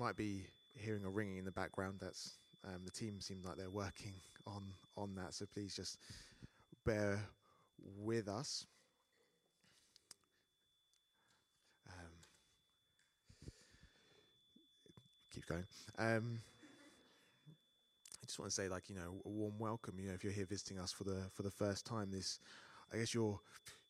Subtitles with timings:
[0.00, 1.98] might be hearing a ringing in the background.
[2.00, 2.32] That's
[2.64, 4.14] um, the team seem like they're working
[4.46, 4.64] on
[4.96, 5.34] on that.
[5.34, 5.98] So please just
[6.86, 7.20] bear
[7.98, 8.66] with us.
[11.86, 12.12] Um,
[15.32, 15.64] keep going.
[15.98, 16.40] Um,
[18.22, 19.98] I just want to say, like you know, a warm welcome.
[19.98, 22.40] You know, if you're here visiting us for the for the first time, this,
[22.92, 23.38] I guess you're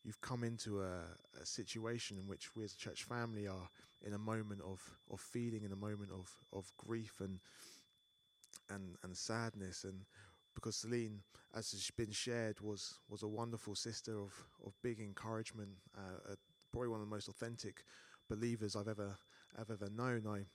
[0.03, 1.01] you've come into a,
[1.41, 3.69] a situation in which we as a church family are
[4.05, 4.81] in a moment of
[5.11, 7.39] of feeling, in a moment of of grief and
[8.69, 10.05] and and sadness, and
[10.55, 11.21] because Celine,
[11.55, 14.33] as has been shared, was was a wonderful sister of
[14.65, 16.35] of big encouragement, uh,
[16.71, 17.83] probably one of the most authentic
[18.29, 19.15] believers I've ever
[19.57, 20.25] I've ever known.
[20.27, 20.45] I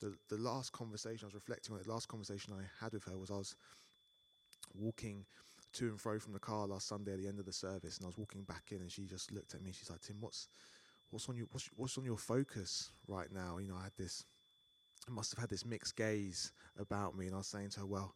[0.00, 1.82] the the last conversation I was reflecting on.
[1.82, 3.56] The last conversation I had with her was I was
[4.74, 5.24] walking
[5.74, 8.04] to and fro from the car last Sunday at the end of the service, and
[8.04, 9.72] I was walking back in, and she just looked at me.
[9.72, 10.48] She's like, "Tim, what's
[11.10, 14.24] what's on your what's, what's on your focus right now?" You know, I had this,
[15.08, 17.86] I must have had this mixed gaze about me, and I was saying to her,
[17.86, 18.14] "Well,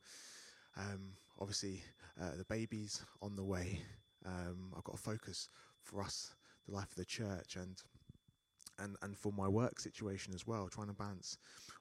[0.76, 1.82] um, obviously
[2.20, 3.80] uh, the baby's on the way.
[4.24, 5.48] Um, I've got a focus
[5.82, 6.34] for us,
[6.66, 7.76] the life of the church, and."
[8.80, 11.36] And, and for my work situation as well, trying to balance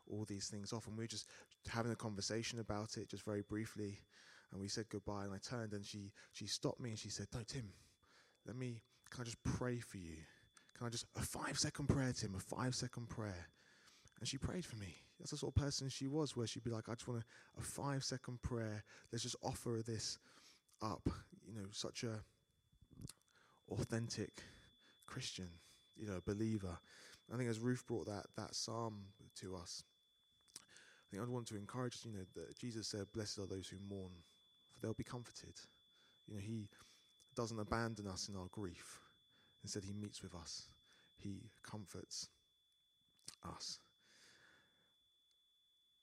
[0.10, 0.88] all these things off.
[0.88, 1.28] And we were just
[1.70, 4.02] having a conversation about it, just very briefly
[4.52, 5.26] and we said goodbye.
[5.26, 7.70] And I turned and she she stopped me and she said, "No, Tim,
[8.46, 8.82] let me.
[9.10, 10.18] Can I just pray for you?
[10.78, 12.36] Can I just a five second prayer, Tim?
[12.36, 13.48] A five second prayer."
[14.20, 14.96] And she prayed for me.
[15.20, 17.60] That's the sort of person she was, where she'd be like, "I just want a,
[17.60, 18.84] a five second prayer.
[19.12, 20.18] Let's just offer this
[20.82, 21.08] up."
[21.48, 22.24] You know, such a
[23.70, 24.44] authentic
[25.06, 25.50] Christian,
[25.96, 26.78] you know, believer.
[27.34, 29.08] I think as Ruth brought that that psalm
[29.42, 29.84] to us,
[30.56, 33.78] I think I'd want to encourage you know, that Jesus said, Blessed are those who
[33.90, 34.12] mourn,
[34.82, 35.54] they'll be comforted.
[36.28, 36.70] You know, He
[37.36, 39.00] doesn't abandon us in our grief.
[39.64, 40.68] Instead, He meets with us,
[41.18, 42.30] He comforts
[43.44, 43.80] us.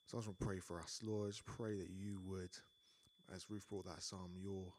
[0.06, 1.00] So I just want to pray for us.
[1.02, 2.50] Lord, pray that you would,
[3.34, 4.72] as Ruth brought that psalm, your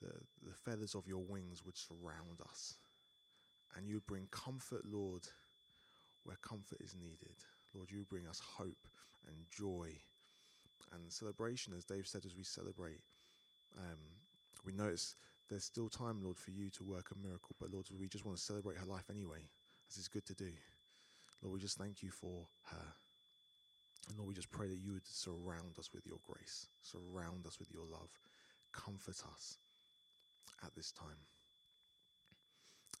[0.00, 0.12] the,
[0.46, 2.76] the feathers of your wings would surround us.
[3.76, 5.22] And you would bring comfort, Lord,
[6.24, 7.36] where comfort is needed.
[7.74, 8.88] Lord, you bring us hope
[9.26, 9.90] and joy
[10.92, 13.00] and celebration, as Dave said, as we celebrate.
[13.78, 13.98] Um,
[14.64, 14.94] we know
[15.48, 18.38] there's still time, Lord, for you to work a miracle, but Lord, we just want
[18.38, 19.48] to celebrate her life anyway,
[19.90, 20.50] as it's good to do.
[21.42, 22.86] Lord, we just thank you for her.
[24.08, 27.58] And Lord, we just pray that you would surround us with your grace, surround us
[27.58, 28.10] with your love,
[28.72, 29.58] comfort us
[30.64, 31.18] at this time.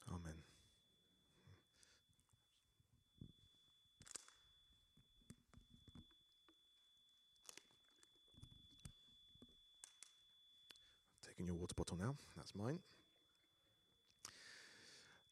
[0.08, 0.49] Amen.
[11.46, 12.16] Your water bottle now.
[12.36, 12.80] That's mine.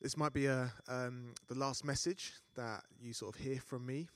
[0.00, 4.08] This might be a, um, the last message that you sort of hear from me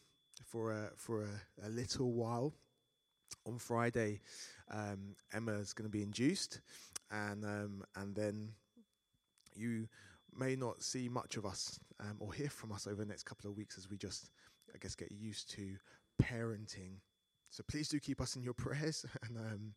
[0.44, 2.52] for a, for a, a little while.
[3.46, 4.20] On Friday,
[4.70, 6.60] um, Emma's going to be induced,
[7.10, 8.50] and um, and then
[9.56, 9.88] you
[10.36, 13.50] may not see much of us um, or hear from us over the next couple
[13.50, 14.30] of weeks as we just,
[14.74, 15.76] I guess, get used to
[16.22, 16.98] parenting.
[17.50, 19.74] So please do keep us in your prayers, and um,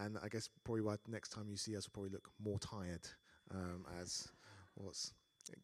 [0.00, 3.06] and I guess probably why next time you see us, we'll probably look more tired
[3.54, 4.28] um, as
[4.74, 5.12] what's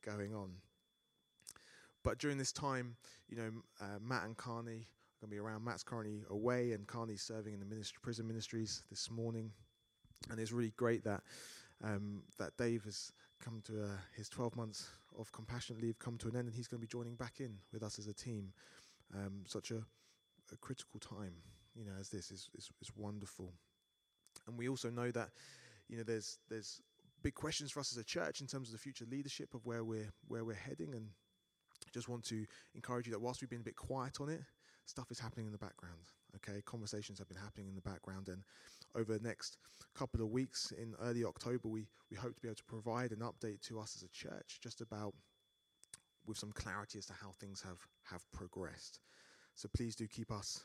[0.04, 0.50] going on.
[2.04, 2.96] But during this time,
[3.28, 5.64] you know, uh, Matt and Carney are going to be around.
[5.64, 9.50] Matt's currently away, and Carney's serving in the ministry, prison ministries this morning.
[10.30, 11.22] And it's really great that
[11.82, 14.88] um, that Dave has come to uh, his 12 months
[15.18, 17.56] of compassionate leave come to an end, and he's going to be joining back in
[17.72, 18.52] with us as a team.
[19.14, 19.82] Um, such a,
[20.52, 21.34] a, critical time,
[21.76, 23.52] you know, as this is, is, is wonderful.
[24.46, 25.30] And we also know that,
[25.88, 26.80] you know, there's there's
[27.22, 29.84] big questions for us as a church in terms of the future leadership of where
[29.84, 30.94] we're where we're heading.
[30.94, 31.08] And
[31.92, 34.42] just want to encourage you that whilst we've been a bit quiet on it,
[34.84, 36.12] stuff is happening in the background.
[36.36, 38.42] Okay, conversations have been happening in the background, and
[38.94, 39.56] over the next
[39.94, 43.20] couple of weeks in early October, we we hope to be able to provide an
[43.20, 45.14] update to us as a church just about
[46.26, 49.00] with some clarity as to how things have have progressed.
[49.54, 50.64] So please do keep us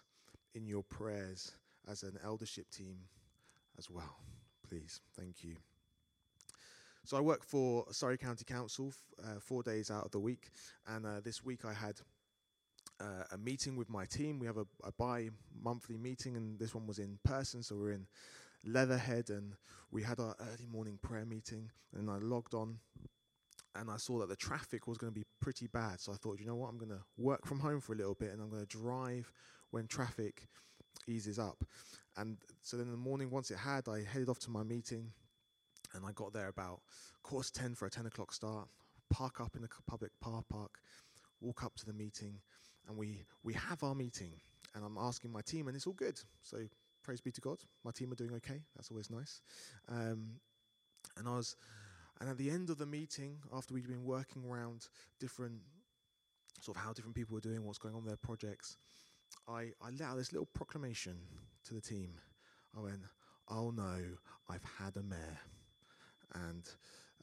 [0.54, 1.54] in your prayers
[1.90, 2.98] as an eldership team
[3.82, 4.16] as well.
[4.70, 5.56] Please, thank you.
[7.04, 8.94] So I work for Surrey County Council
[9.24, 10.52] uh, four days out of the week,
[10.86, 11.96] and uh, this week I had
[13.00, 14.38] uh, a meeting with my team.
[14.38, 18.06] We have a, a bi-monthly meeting, and this one was in person, so we're in
[18.64, 19.56] Leatherhead, and
[19.90, 21.72] we had our early morning prayer meeting.
[21.98, 22.78] And I logged on,
[23.76, 26.00] and I saw that the traffic was going to be pretty bad.
[26.00, 28.14] So I thought, you know what, I'm going to work from home for a little
[28.14, 29.34] bit, and I'm going to drive
[29.72, 30.48] when traffic
[31.08, 31.64] eases up.
[32.18, 35.12] And so then in the morning, once it had, I headed off to my meeting
[35.94, 36.82] and I got there about
[37.24, 38.68] course 10 for a 10 o'clock start,
[39.10, 40.80] park up in the public car park,
[41.42, 42.40] walk up to the meeting,
[42.88, 44.34] and we we have our meeting,
[44.74, 46.20] and I'm asking my team, and it's all good.
[46.44, 46.58] So
[47.04, 48.62] praise be to God, my team are doing okay.
[48.76, 49.42] That's always nice.
[49.90, 50.40] Um,
[51.18, 51.56] and I was,
[52.20, 54.88] and at the end of the meeting, after we'd been working around
[55.20, 55.62] different
[56.62, 58.78] sort of how different people were doing, what's going on with their projects,
[59.48, 61.18] I, I let out this little proclamation
[61.72, 62.12] to the team.
[62.78, 63.02] I went,
[63.50, 63.98] Oh no,
[64.50, 65.40] I've had a mare.
[66.34, 66.70] And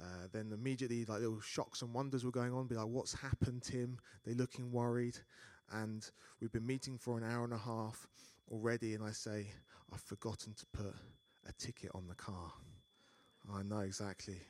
[0.01, 2.67] uh, then immediately, like little shocks and wonders were going on.
[2.67, 3.99] Be like, what's happened, Tim?
[4.25, 5.19] They're looking worried.
[5.73, 6.09] And
[6.41, 8.07] we've been meeting for an hour and a half
[8.51, 8.95] already.
[8.95, 9.49] And I say,
[9.93, 10.95] I've forgotten to put
[11.47, 12.53] a ticket on the car.
[13.53, 14.41] I know exactly,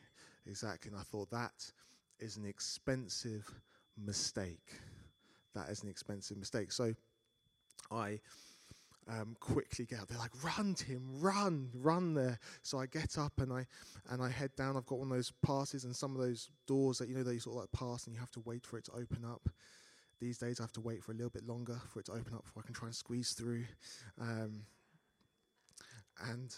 [0.47, 0.91] exactly.
[0.91, 1.73] And I thought that
[2.19, 3.49] is an expensive
[3.97, 4.81] mistake.
[5.55, 6.73] That is an expensive mistake.
[6.73, 6.95] So
[7.91, 8.21] I
[9.08, 10.08] um, quickly get up.
[10.08, 13.66] They're like, "Run, Tim, run, run there!" So I get up and I
[14.10, 14.76] and I head down.
[14.76, 17.38] I've got one of those passes and some of those doors that you know they
[17.38, 19.49] sort of like pass and you have to wait for it to open up.
[20.20, 22.34] These days I have to wait for a little bit longer for it to open
[22.34, 23.64] up before I can try and squeeze through.
[24.20, 24.62] Um,
[26.31, 26.54] and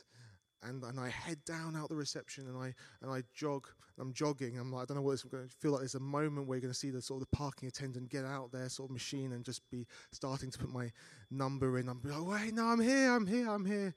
[0.62, 3.66] and and I head down out the reception and I and I jog.
[3.98, 4.58] I'm jogging.
[4.58, 5.80] I'm like, I don't know what it's going to feel like.
[5.80, 8.24] There's a moment where you're going to see the sort of the parking attendant get
[8.24, 10.90] out their sort of machine and just be starting to put my
[11.30, 11.86] number in.
[11.86, 13.94] I'm like, wait, no, I'm here, I'm here, I'm here.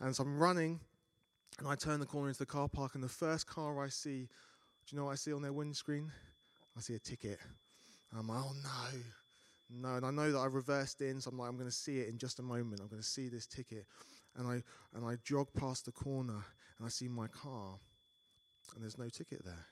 [0.00, 0.80] And so I'm running,
[1.58, 4.20] and I turn the corner into the car park, and the first car I see,
[4.20, 4.28] do
[4.88, 6.10] you know what I see on their windscreen?
[6.74, 7.38] I see a ticket.
[8.16, 8.98] I'm like, oh no.
[9.74, 11.98] No, and I know that I reversed in, so I'm like, I'm going to see
[11.98, 12.80] it in just a moment.
[12.80, 13.86] I'm going to see this ticket
[14.36, 14.62] and I
[14.94, 16.44] and I jog past the corner
[16.78, 17.78] and I see my car,
[18.74, 19.66] and there's no ticket there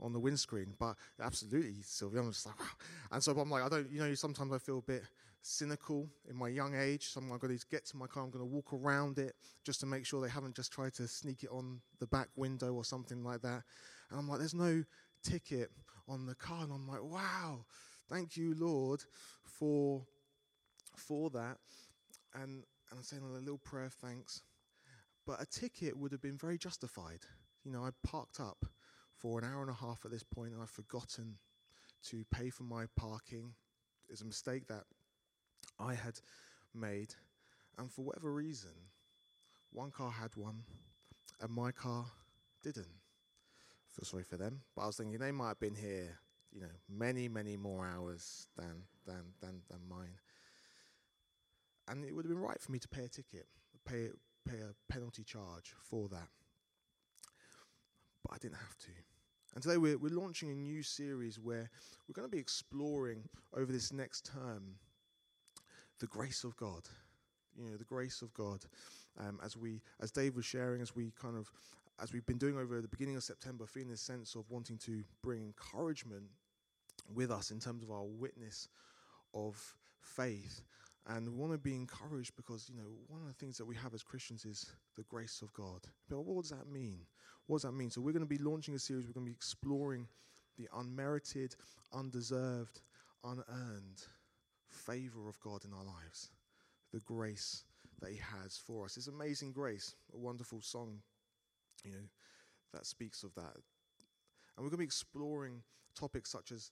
[0.00, 0.74] on the windscreen.
[0.78, 2.66] But absolutely, Sylvia, I'm just like, wow.
[3.12, 5.02] And so I'm like, I don't, you know, sometimes I feel a bit
[5.42, 7.08] cynical in my young age.
[7.08, 9.34] So I'm going to get to my car, I'm going to walk around it
[9.64, 12.74] just to make sure they haven't just tried to sneak it on the back window
[12.74, 13.62] or something like that.
[14.10, 14.84] And I'm like, there's no
[15.22, 15.70] ticket
[16.08, 17.64] on the car, and I'm like, wow,
[18.08, 19.02] thank you, Lord,
[19.44, 20.02] for
[20.96, 21.58] for that.
[22.34, 24.42] And and I'm saying a little prayer of thanks.
[25.26, 27.20] But a ticket would have been very justified.
[27.64, 28.64] You know, I parked up
[29.16, 31.38] for an hour and a half at this point and I've forgotten
[32.04, 33.54] to pay for my parking.
[34.08, 34.84] It's a mistake that
[35.80, 36.20] I had
[36.72, 37.14] made.
[37.76, 38.70] And for whatever reason,
[39.72, 40.62] one car had one
[41.40, 42.06] and my car
[42.62, 42.86] didn't.
[42.86, 44.60] I feel sorry for them.
[44.76, 46.18] But I was thinking they might have been here,
[46.52, 50.18] you know, many, many more hours than, than, than, than mine
[51.88, 53.46] and it would have been right for me to pay a ticket,
[53.86, 54.08] pay
[54.48, 56.28] pay a penalty charge for that.
[58.22, 58.90] But I didn't have to.
[59.54, 61.70] And today we're, we're launching a new series where
[62.06, 64.76] we're going to be exploring over this next term
[65.98, 66.82] the grace of God.
[67.56, 68.64] You know, the grace of God.
[69.18, 71.50] Um, as we, as Dave was sharing, as we kind of,
[72.02, 75.02] as we've been doing over the beginning of September, feeling this sense of wanting to
[75.22, 76.24] bring encouragement
[77.14, 78.68] with us in terms of our witness
[79.32, 80.62] of faith.
[81.08, 83.76] And we want to be encouraged because, you know, one of the things that we
[83.76, 84.66] have as Christians is
[84.96, 85.82] the grace of God.
[86.08, 86.98] But what does that mean?
[87.46, 87.90] What does that mean?
[87.90, 90.08] So we're going to be launching a series, we're going to be exploring
[90.58, 91.54] the unmerited,
[91.92, 92.80] undeserved,
[93.22, 94.02] unearned
[94.68, 96.30] favor of God in our lives,
[96.92, 97.64] the grace
[98.00, 98.96] that He has for us.
[98.96, 101.00] It's amazing grace, a wonderful song,
[101.84, 102.08] you know,
[102.72, 103.54] that speaks of that.
[104.56, 105.62] And we're going to be exploring
[105.94, 106.70] topics such as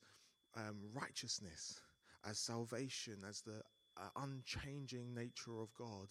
[0.56, 1.80] um, righteousness,
[2.28, 3.62] as salvation, as the
[3.96, 6.08] uh, unchanging nature of God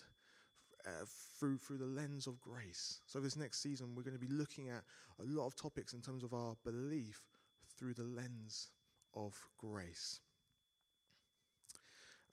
[0.85, 1.05] uh,
[1.39, 2.99] through through the lens of grace.
[3.05, 4.83] So this next season, we're going to be looking at
[5.19, 7.21] a lot of topics in terms of our belief
[7.77, 8.69] through the lens
[9.13, 10.19] of grace.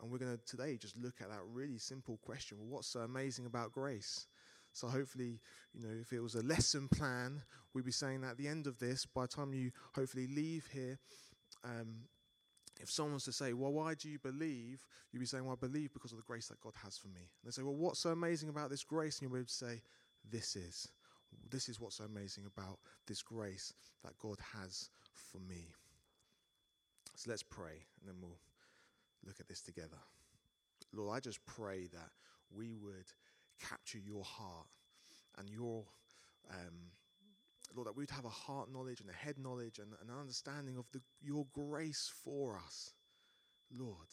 [0.01, 3.01] And we're going to today just look at that really simple question: well, What's so
[3.01, 4.27] amazing about grace?
[4.73, 5.41] So hopefully,
[5.75, 7.43] you know, if it was a lesson plan,
[7.75, 10.69] we'd be saying that at the end of this, by the time you hopefully leave
[10.73, 10.99] here,
[11.65, 12.03] um,
[12.81, 14.85] if someone was to say, Well, why do you believe?
[15.13, 17.21] You'd be saying, Well, I believe because of the grace that God has for me.
[17.21, 19.19] And they say, Well, what's so amazing about this grace?
[19.21, 19.83] And you would say,
[20.31, 20.89] This is.
[21.49, 23.73] This is what's so amazing about this grace
[24.03, 25.69] that God has for me.
[27.15, 28.39] So let's pray and then we'll
[29.27, 29.99] look at this together.
[30.93, 32.11] Lord, I just pray that
[32.51, 33.13] we would
[33.61, 34.67] capture your heart
[35.39, 35.85] and your
[36.51, 36.91] um,
[37.75, 40.87] Lord, that we'd have a heart knowledge and a head knowledge and an understanding of
[40.93, 42.93] the, your grace for us.
[43.73, 44.09] Lord,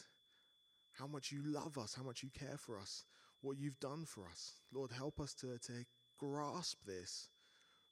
[0.93, 3.03] how much you love us, how much you care for us,
[3.41, 4.53] what you've done for us.
[4.73, 5.85] Lord, help us to, to
[6.17, 7.29] grasp this,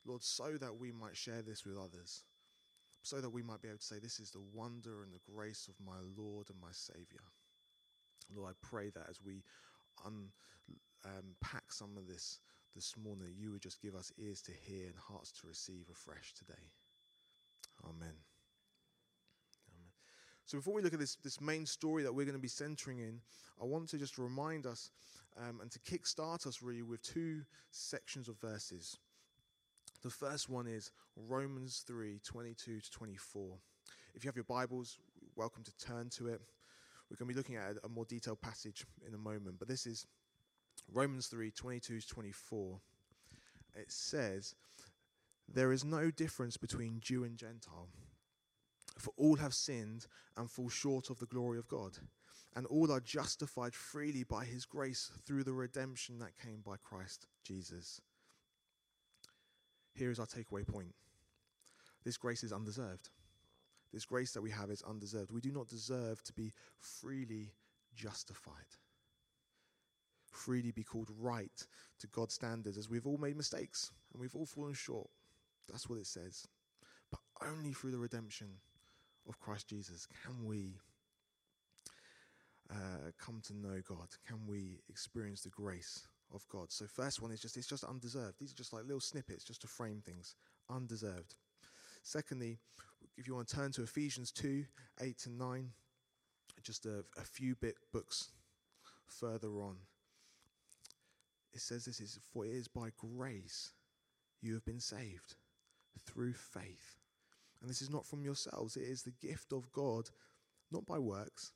[0.06, 2.24] Lord, so that we might share this with others,
[3.02, 5.68] so that we might be able to say, This is the wonder and the grace
[5.68, 7.24] of my Lord and my Savior.
[8.36, 9.44] Lord, I pray that as we
[10.04, 10.24] unpack
[11.06, 12.40] um, some of this
[12.76, 15.86] this morning that you would just give us ears to hear and hearts to receive
[15.90, 16.72] afresh today.
[17.86, 18.14] Amen.
[19.70, 19.92] Amen.
[20.46, 23.00] So before we look at this, this main story that we're going to be centering
[23.00, 23.22] in,
[23.62, 24.92] I want to just remind us
[25.38, 28.98] um, and to kickstart us really with two sections of verses.
[30.04, 33.58] The first one is Romans 3 22 to 24.
[34.14, 34.98] If you have your Bibles,
[35.36, 36.42] welcome to turn to it.
[37.10, 39.86] We're going to be looking at a more detailed passage in a moment, but this
[39.86, 40.06] is
[40.92, 42.80] Romans 3 22 24,
[43.76, 44.56] It says,
[45.48, 47.90] There is no difference between Jew and Gentile,
[48.98, 51.98] for all have sinned and fall short of the glory of God,
[52.56, 57.28] and all are justified freely by his grace through the redemption that came by Christ
[57.44, 58.00] Jesus.
[59.94, 60.94] Here is our takeaway point
[62.06, 63.10] this grace is undeserved.
[63.92, 65.32] This grace that we have is undeserved.
[65.32, 67.52] We do not deserve to be freely
[67.96, 68.78] justified,
[70.36, 71.66] freely be called right
[72.00, 75.10] to God's standards, as we've all made mistakes and we've all fallen short.
[75.70, 76.48] That's what it says.
[77.12, 78.48] But only through the redemption
[79.28, 80.76] of Christ Jesus can we
[82.72, 84.10] uh, come to know God?
[84.28, 86.72] Can we experience the grace of God?
[86.72, 88.36] So, first one is just it's just undeserved.
[88.40, 90.36] These are just like little snippets just to frame things.
[90.70, 91.36] Undeserved.
[92.04, 92.58] Secondly,
[93.18, 94.66] if you want to turn to Ephesians 2
[95.02, 95.70] 8 to 9,
[96.64, 98.30] just a, a few bit books
[99.08, 99.78] further on,
[101.56, 103.72] it says this is for it is by grace
[104.42, 105.36] you have been saved
[106.06, 107.00] through faith.
[107.62, 110.10] And this is not from yourselves, it is the gift of God,
[110.72, 111.54] not by works,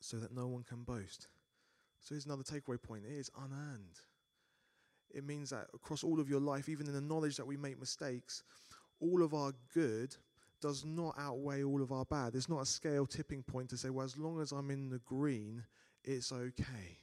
[0.00, 1.26] so that no one can boast.
[2.02, 4.00] So here's another takeaway point it is unearned.
[5.12, 7.78] It means that across all of your life, even in the knowledge that we make
[7.78, 8.42] mistakes,
[9.00, 10.16] all of our good
[10.62, 12.32] does not outweigh all of our bad.
[12.32, 15.00] There's not a scale tipping point to say, well, as long as I'm in the
[15.00, 15.64] green,
[16.04, 17.01] it's okay.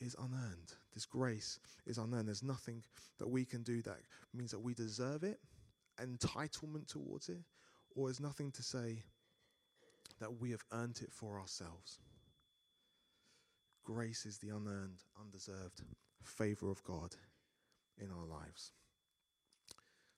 [0.00, 0.74] It's unearned.
[0.94, 2.28] This grace is unearned.
[2.28, 2.82] There's nothing
[3.18, 3.98] that we can do that
[4.32, 5.40] means that we deserve it,
[6.00, 7.42] entitlement towards it,
[7.96, 9.02] or there's nothing to say
[10.20, 11.98] that we have earned it for ourselves.
[13.84, 15.82] Grace is the unearned, undeserved
[16.22, 17.14] favor of God
[17.98, 18.72] in our lives.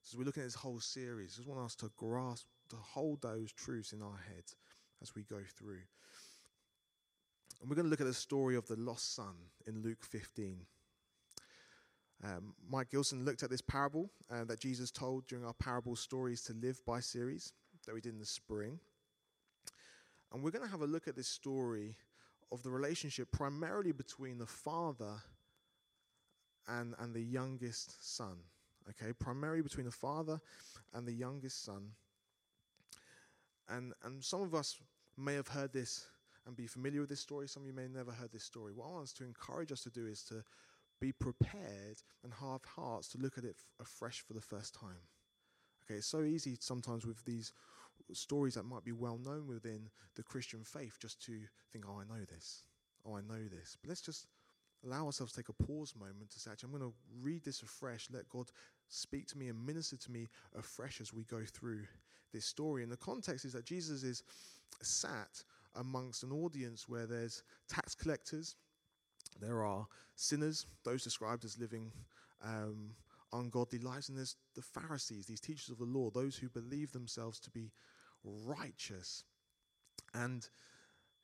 [0.02, 2.76] So as we're looking at this whole series, I just want us to grasp, to
[2.76, 4.56] hold those truths in our heads
[5.00, 5.82] as we go through.
[7.60, 9.34] And we're going to look at the story of the lost son
[9.66, 10.60] in Luke 15.
[12.22, 16.42] Um, Mike Gilson looked at this parable uh, that Jesus told during our Parable Stories
[16.42, 17.52] to Live by series
[17.86, 18.78] that we did in the spring.
[20.32, 21.96] And we're going to have a look at this story
[22.52, 25.22] of the relationship primarily between the father
[26.68, 28.36] and, and the youngest son.
[28.88, 30.40] Okay, primarily between the father
[30.94, 31.90] and the youngest son.
[33.68, 34.76] And, and some of us
[35.16, 36.06] may have heard this
[36.50, 37.46] and be familiar with this story.
[37.46, 38.72] Some of you may have never heard this story.
[38.74, 40.42] What I want us to encourage us to do is to
[41.00, 45.06] be prepared and have hearts to look at it f- afresh for the first time.
[45.84, 47.52] Okay, it's so easy sometimes with these
[48.12, 51.38] stories that might be well known within the Christian faith just to
[51.72, 52.64] think, oh, I know this.
[53.06, 53.78] Oh, I know this.
[53.80, 54.26] But let's just
[54.84, 57.62] allow ourselves to take a pause moment to say, actually, I'm going to read this
[57.62, 58.08] afresh.
[58.12, 58.50] Let God
[58.88, 60.28] speak to me and minister to me
[60.58, 61.82] afresh as we go through
[62.32, 62.82] this story.
[62.82, 64.24] And the context is that Jesus is
[64.82, 68.56] sat amongst an audience where there's tax collectors,
[69.40, 69.86] there are
[70.16, 71.92] sinners, those described as living
[72.44, 72.90] um,
[73.32, 77.38] ungodly lives, and there's the Pharisees, these teachers of the law, those who believe themselves
[77.40, 77.70] to be
[78.24, 79.24] righteous.
[80.14, 80.46] And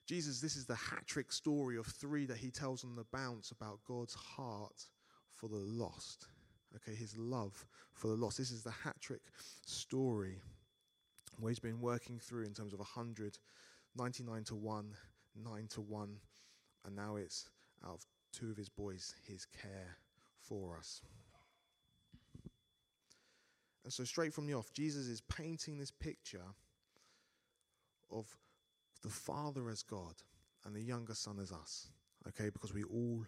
[0.07, 3.51] Jesus, this is the hat trick story of three that he tells on the bounce
[3.51, 4.85] about God's heart
[5.33, 6.29] for the lost.
[6.77, 8.39] Okay, his love for the lost.
[8.39, 9.23] This is the hat trick
[9.65, 10.41] story
[11.39, 13.39] where he's been working through in terms of a 100,
[13.97, 14.95] 99 to 1,
[15.45, 16.17] 9 to 1,
[16.85, 17.49] and now it's
[17.85, 19.97] out of two of his boys, his care
[20.41, 21.03] for us.
[23.85, 26.43] And so, straight from the off, Jesus is painting this picture
[28.11, 28.27] of
[29.03, 30.15] the Father as God
[30.65, 31.89] and the younger Son as us,
[32.29, 33.25] okay, because we all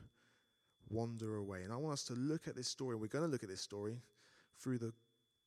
[0.90, 1.62] wander away.
[1.62, 2.96] And I want us to look at this story.
[2.96, 4.00] We're going to look at this story
[4.58, 4.92] through the,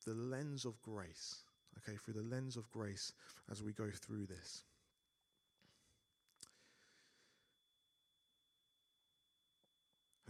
[0.06, 1.42] the lens of grace,
[1.78, 3.12] okay, through the lens of grace
[3.50, 4.64] as we go through this.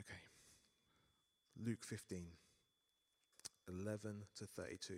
[0.00, 0.18] Okay.
[1.64, 2.24] Luke 15,
[3.68, 4.94] 11 to 32.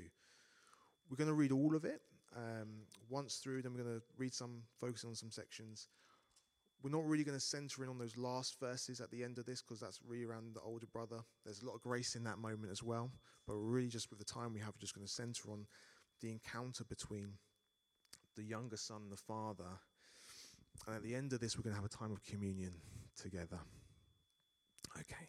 [1.11, 2.01] We're going to read all of it
[2.37, 2.69] um,
[3.09, 5.89] once through, then we're going to read some, focusing on some sections.
[6.83, 9.47] We're not really going to center in on those last verses at the end of
[9.47, 11.21] this because that's really around the older brother.
[11.45, 13.11] There's a lot of grace in that moment as well.
[13.47, 15.67] But we're really just with the time we have, we're just going to center on
[16.21, 17.35] the encounter between
[18.37, 19.65] the younger son and the father.
[20.87, 22.73] And at the end of this, we're going to have a time of communion
[23.17, 23.59] together.
[24.99, 25.29] Okay,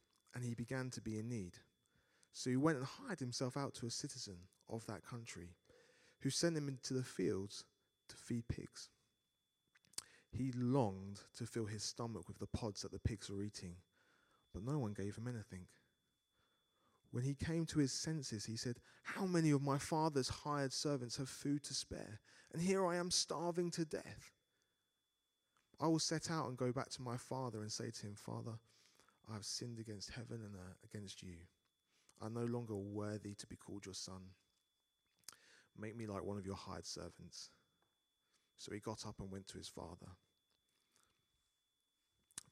[0.33, 1.57] and he began to be in need.
[2.33, 4.37] So he went and hired himself out to a citizen
[4.69, 5.55] of that country,
[6.21, 7.65] who sent him into the fields
[8.09, 8.89] to feed pigs.
[10.31, 13.75] He longed to fill his stomach with the pods that the pigs were eating,
[14.53, 15.67] but no one gave him anything.
[17.11, 21.17] When he came to his senses, he said, How many of my father's hired servants
[21.17, 22.21] have food to spare?
[22.53, 24.31] And here I am starving to death.
[25.79, 28.59] I will set out and go back to my father and say to him, Father,
[29.29, 31.35] I have sinned against heaven and uh, against you.
[32.21, 34.21] I'm no longer worthy to be called your son.
[35.77, 37.49] Make me like one of your hired servants.
[38.57, 40.11] So he got up and went to his father.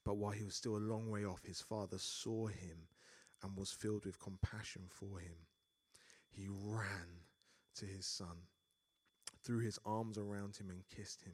[0.04, 2.88] But while he was still a long way off, his father saw him
[3.44, 5.46] and was filled with compassion for him.
[6.32, 7.26] He ran
[7.76, 8.48] to his son,
[9.44, 11.34] threw his arms around him, and kissed him.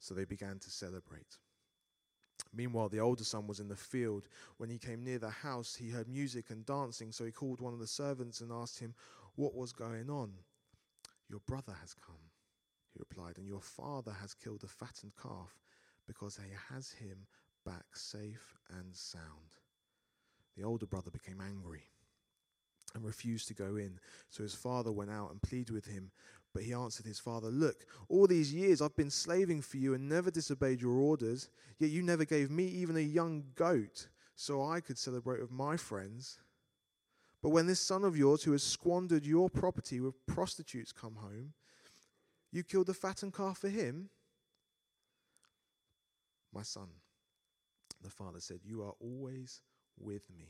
[0.00, 1.38] So they began to celebrate.
[2.52, 4.28] Meanwhile, the older son was in the field.
[4.56, 7.12] When he came near the house, he heard music and dancing.
[7.12, 8.94] So he called one of the servants and asked him
[9.36, 10.32] what was going on.
[11.28, 12.30] Your brother has come,
[12.92, 15.60] he replied, and your father has killed the fattened calf
[16.08, 17.26] because he has him
[17.64, 19.54] back safe and sound.
[20.56, 21.84] The older brother became angry
[22.94, 24.00] and refused to go in.
[24.28, 26.10] So his father went out and pleaded with him.
[26.52, 30.08] But he answered his father, Look, all these years I've been slaving for you and
[30.08, 34.80] never disobeyed your orders, yet you never gave me even a young goat so I
[34.80, 36.38] could celebrate with my friends.
[37.42, 41.54] But when this son of yours, who has squandered your property with prostitutes, come home,
[42.52, 44.10] you killed the fattened calf for him?
[46.52, 46.88] My son,
[48.02, 49.60] the father said, You are always
[49.98, 50.48] with me,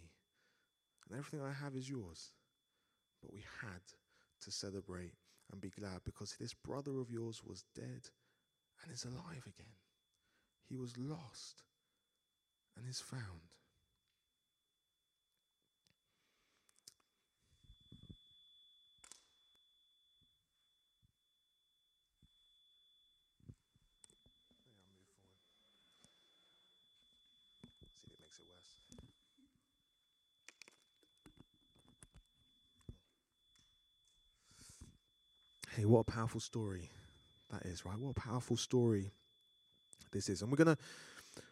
[1.08, 2.30] and everything I have is yours.
[3.20, 3.82] But we had
[4.42, 5.12] to celebrate
[5.52, 8.08] and be glad because this brother of yours was dead
[8.82, 9.74] and is alive again.
[10.68, 11.62] He was lost
[12.76, 13.50] and is found.
[35.90, 36.90] What a powerful story
[37.50, 37.98] that is, right?
[37.98, 39.10] What a powerful story
[40.12, 40.42] this is.
[40.42, 40.78] And we're gonna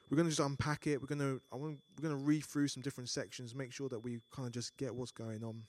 [0.09, 1.01] we're gonna just unpack it.
[1.01, 4.21] We're gonna I want we're gonna read through some different sections, make sure that we
[4.35, 5.63] kind of just get what's going on.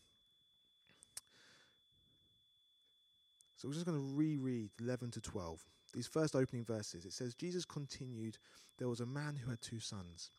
[3.59, 5.61] So we're just going to reread 11 to 12.
[5.93, 7.03] These first opening verses.
[7.03, 8.37] It says, Jesus continued,
[8.77, 10.31] There was a man who had two sons.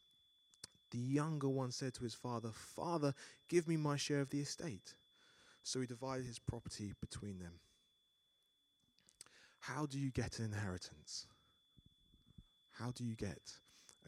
[0.91, 3.13] The younger one said to his father, Father,
[3.47, 4.95] give me my share of the estate.
[5.63, 7.61] So he divided his property between them.
[9.61, 11.27] How do you get an inheritance?
[12.73, 13.53] How do you get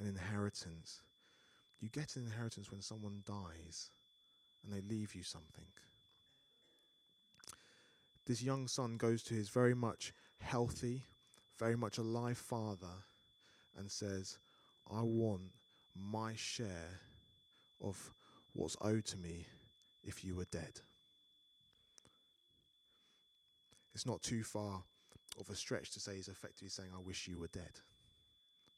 [0.01, 1.03] an inheritance?
[1.81, 3.91] You get an inheritance when someone dies
[4.65, 5.67] and they leave you something.
[8.25, 11.03] This young son goes to his very much healthy,
[11.59, 13.05] very much alive father
[13.77, 14.39] and says,
[14.91, 15.51] I want
[15.95, 17.01] my share
[17.81, 18.13] of
[18.55, 19.47] what's owed to me
[20.03, 20.81] if you were dead.
[23.95, 24.85] It's not too far
[25.41, 27.81] of a stretch to say he's effectively saying, I wish you were dead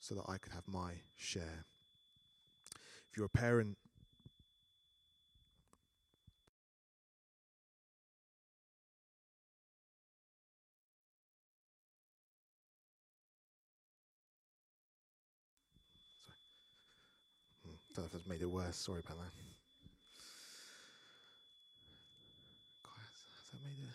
[0.00, 1.64] so that I could have my share.
[3.10, 3.76] If you're a parent,
[17.62, 17.74] Sorry.
[17.74, 18.76] Hmm, don't know if that's made it worse.
[18.76, 19.32] Sorry about that.
[22.82, 23.94] God, has that made it?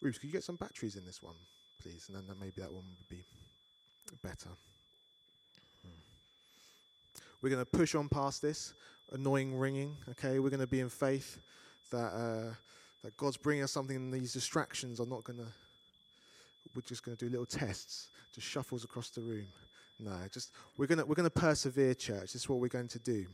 [0.00, 1.34] Rubes, could you get some batteries in this one?
[2.08, 3.24] And then maybe that one would be
[4.22, 4.50] better.
[5.82, 6.00] Hmm.
[7.40, 8.74] We're going to push on past this
[9.12, 9.96] annoying ringing.
[10.10, 11.38] Okay, we're going to be in faith
[11.90, 12.54] that uh,
[13.02, 15.52] that God's bringing us something, and these distractions are not going to
[16.74, 19.46] we're just going to do little tests, just shuffles across the room.
[19.98, 22.32] No, just we're going to we're going to persevere, church.
[22.32, 23.26] This is what we're going to do.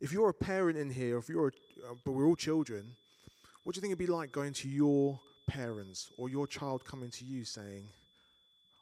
[0.00, 2.94] If you're a parent in here, if you're, a, uh, but we're all children,
[3.64, 7.10] what do you think it'd be like going to your parents or your child coming
[7.10, 7.88] to you saying,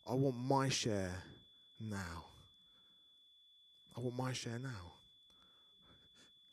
[0.06, 1.22] "I want my share
[1.80, 2.26] now.
[3.96, 4.92] I want my share now."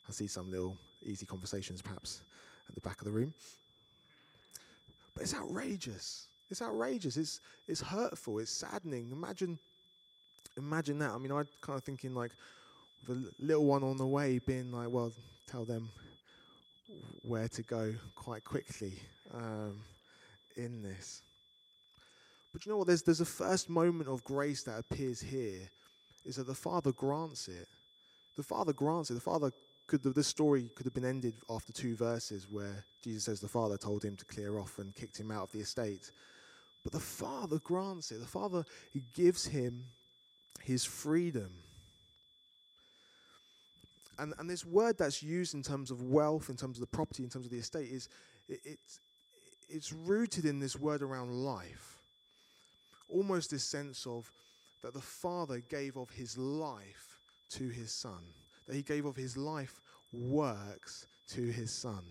[0.08, 2.24] I see some little easy conversations, perhaps,
[2.70, 3.34] at the back of the room.
[5.14, 6.28] But it's outrageous.
[6.50, 7.18] It's outrageous.
[7.18, 8.40] It's it's hurtful.
[8.40, 9.12] It's saddening.
[9.12, 9.60] Imagine,
[10.58, 11.12] imagine that.
[11.12, 12.32] I mean, I kind of thinking like
[13.06, 15.12] the little one on the way being like, well,
[15.48, 15.90] tell them
[17.22, 19.00] where to go quite quickly
[19.34, 19.82] um,
[20.56, 21.24] in this.
[22.52, 22.88] But you know what?
[22.88, 25.70] There's there's a first moment of grace that appears here,
[26.24, 27.68] is that the Father grants it.
[28.36, 29.16] The Father grants it.
[29.16, 29.52] The Father
[29.88, 33.78] could this story could have been ended after two verses where Jesus says the Father
[33.78, 36.12] told him to clear off and kicked him out of the estate.
[36.84, 38.20] But the Father grants it.
[38.20, 39.86] The Father he gives him
[40.62, 41.52] his freedom.
[44.20, 47.24] And, and this word that's used in terms of wealth, in terms of the property,
[47.24, 48.10] in terms of the estate, is
[48.48, 49.00] it, it's,
[49.74, 51.98] it's rooted in this word around life.
[53.10, 54.32] Almost this sense of
[54.82, 58.24] that the Father gave of his life to his Son
[58.66, 59.82] that he gave of his life
[60.12, 62.04] works to his son.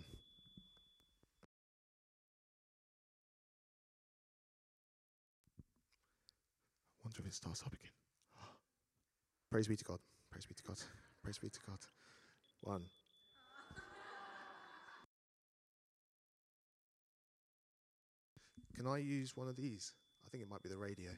[6.98, 7.90] I wonder if it starts up again.
[9.50, 9.98] Praise be to God.
[10.30, 10.78] Praise be to God.
[11.22, 11.78] Praise be to God.
[12.60, 12.84] One.
[18.82, 19.92] Can I use one of these?
[20.26, 21.10] I think it might be the radio.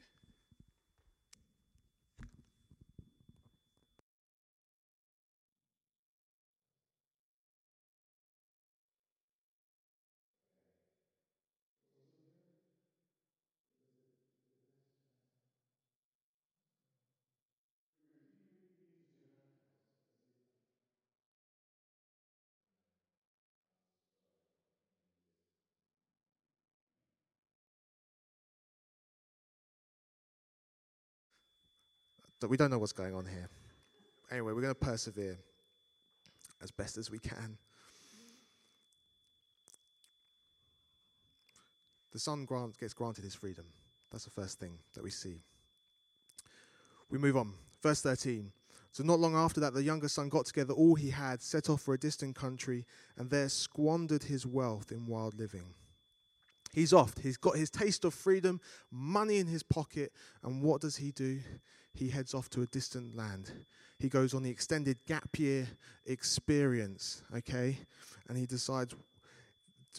[32.39, 33.49] But we don't know what's going on here.
[34.31, 35.37] Anyway, we're going to persevere
[36.61, 37.57] as best as we can.
[42.11, 43.65] The son grant, gets granted his freedom.
[44.11, 45.41] That's the first thing that we see.
[47.09, 47.53] We move on.
[47.83, 48.51] Verse 13.
[48.91, 51.81] So, not long after that, the younger son got together all he had, set off
[51.81, 52.85] for a distant country,
[53.17, 55.73] and there squandered his wealth in wild living.
[56.73, 57.17] He's off.
[57.21, 61.41] He's got his taste of freedom, money in his pocket, and what does he do?
[61.95, 63.51] He heads off to a distant land.
[63.99, 65.67] He goes on the extended gap year
[66.05, 67.77] experience, okay?
[68.27, 68.93] And he decides,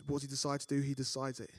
[0.07, 0.83] what he decides to do?
[0.83, 1.51] He decides that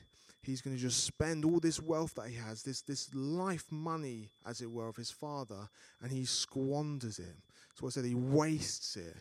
[0.42, 4.30] he's going to just spend all this wealth that he has, this, this life money,
[4.46, 5.68] as it were, of his father,
[6.00, 7.34] and he squanders it.
[7.74, 9.16] So I said he wastes it.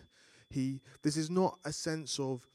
[0.49, 2.47] He, this is not a sense of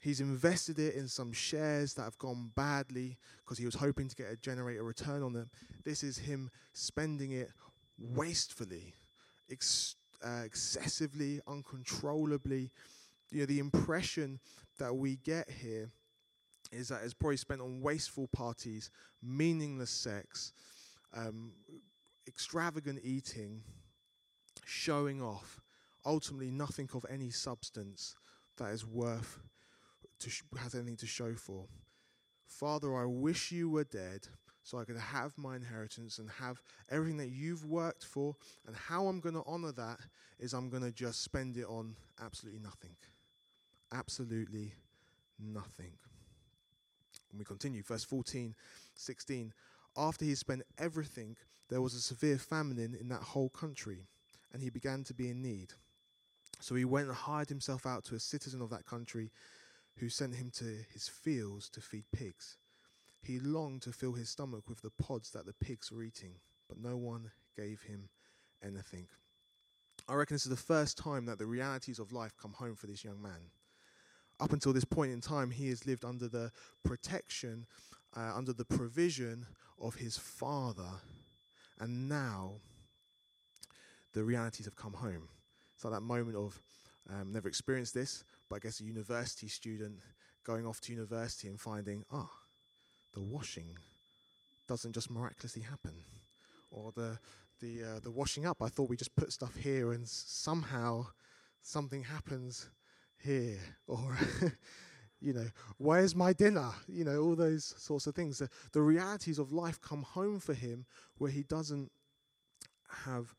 [0.00, 4.16] he's invested it in some shares that have gone badly because he was hoping to
[4.16, 5.50] get a generate a return on them.
[5.84, 7.50] This is him spending it
[7.98, 8.94] wastefully,
[9.50, 12.70] ex- uh, excessively, uncontrollably.
[13.30, 14.40] You know, the impression
[14.78, 15.90] that we get here
[16.72, 18.90] is that it's probably spent on wasteful parties,
[19.22, 20.52] meaningless sex,
[21.14, 21.52] um,
[22.26, 23.62] extravagant eating,
[24.64, 25.60] showing off,
[26.04, 28.14] ultimately nothing of any substance
[28.56, 29.40] that is worth
[30.20, 31.66] to sh- has anything to show for.
[32.46, 34.28] Father, I wish you were dead
[34.68, 38.36] so I can have my inheritance and have everything that you've worked for.
[38.66, 39.98] And how I'm going to honor that
[40.38, 42.94] is I'm going to just spend it on absolutely nothing.
[43.94, 44.74] Absolutely
[45.38, 45.92] nothing.
[47.30, 48.54] And we continue, verse 14,
[48.94, 49.54] 16.
[49.96, 51.38] After he spent everything,
[51.70, 54.06] there was a severe famine in that whole country,
[54.52, 55.72] and he began to be in need.
[56.60, 59.30] So he went and hired himself out to a citizen of that country
[59.96, 62.58] who sent him to his fields to feed pigs.
[63.20, 66.34] He longed to fill his stomach with the pods that the pigs were eating,
[66.68, 68.08] but no one gave him
[68.64, 69.08] anything.
[70.08, 72.86] I reckon this is the first time that the realities of life come home for
[72.86, 73.50] this young man.
[74.40, 76.52] Up until this point in time, he has lived under the
[76.84, 77.66] protection,
[78.16, 79.46] uh, under the provision
[79.80, 81.00] of his father,
[81.80, 82.54] and now
[84.14, 85.28] the realities have come home.
[85.74, 86.60] It's like that moment of
[87.10, 89.98] um, never experienced this, but I guess a university student
[90.44, 92.30] going off to university and finding, ah,
[93.18, 93.76] the washing
[94.68, 96.04] doesn't just miraculously happen,
[96.70, 97.18] or the
[97.60, 98.62] the uh, the washing up.
[98.62, 101.06] I thought we just put stuff here and somehow
[101.62, 102.68] something happens
[103.18, 104.16] here, or
[105.20, 105.46] You know,
[105.78, 106.70] where's my dinner?
[106.86, 108.38] You know, all those sorts of things.
[108.38, 111.90] The, the realities of life come home for him where he doesn't
[113.04, 113.34] have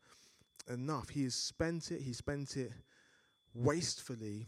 [0.68, 1.08] enough.
[1.08, 2.72] He has spent it, he spent it
[3.54, 4.46] wastefully,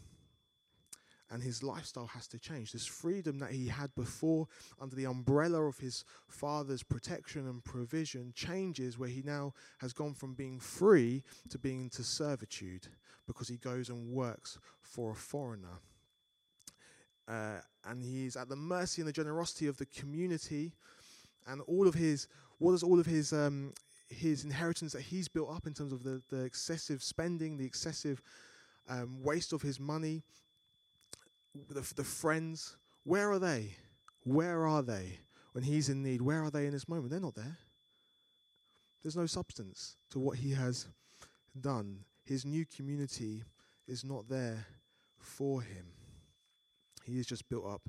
[1.33, 2.71] and his lifestyle has to change.
[2.71, 4.47] This freedom that he had before
[4.79, 10.13] under the umbrella of his father's protection and provision changes where he now has gone
[10.13, 12.87] from being free to being into servitude
[13.25, 15.79] because he goes and works for a foreigner.
[17.27, 20.71] Uh, and he's at the mercy and the generosity of the community
[21.47, 22.27] and all of his
[22.59, 23.73] what does all of his um,
[24.07, 28.21] his inheritance that he's built up in terms of the, the excessive spending the excessive
[28.87, 30.21] um, waste of his money
[31.69, 33.75] the, the friends where are they?
[34.23, 35.19] Where are they?
[35.51, 37.11] When he's in need where are they in this moment?
[37.11, 37.57] They're not there.
[39.01, 40.87] There's no substance to what he has
[41.59, 42.05] done.
[42.23, 43.43] His new community
[43.87, 44.65] is not there
[45.19, 45.85] for him.
[47.03, 47.81] He has just built up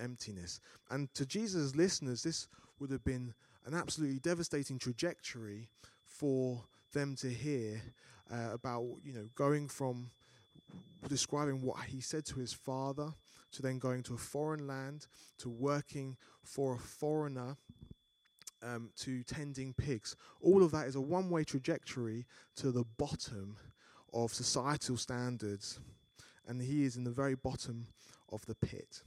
[0.00, 0.60] emptiness.
[0.90, 2.48] And to Jesus' listeners, this
[2.80, 3.32] would have been
[3.64, 5.68] an absolutely devastating trajectory
[6.04, 7.80] for them to hear
[8.30, 10.10] uh, about, you know, going from
[11.08, 13.14] describing what he said to his father
[13.52, 15.06] to then going to a foreign land
[15.38, 17.56] to working for a foreigner
[18.62, 20.16] um, to tending pigs.
[20.40, 22.26] All of that is a one way trajectory
[22.56, 23.56] to the bottom
[24.12, 25.80] of societal standards.
[26.48, 27.88] And he is in the very bottom
[28.32, 29.02] of the pit.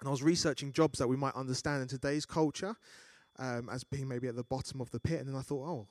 [0.00, 2.76] And I was researching jobs that we might understand in today's culture
[3.38, 5.20] um, as being maybe at the bottom of the pit.
[5.20, 5.88] And then I thought, oh,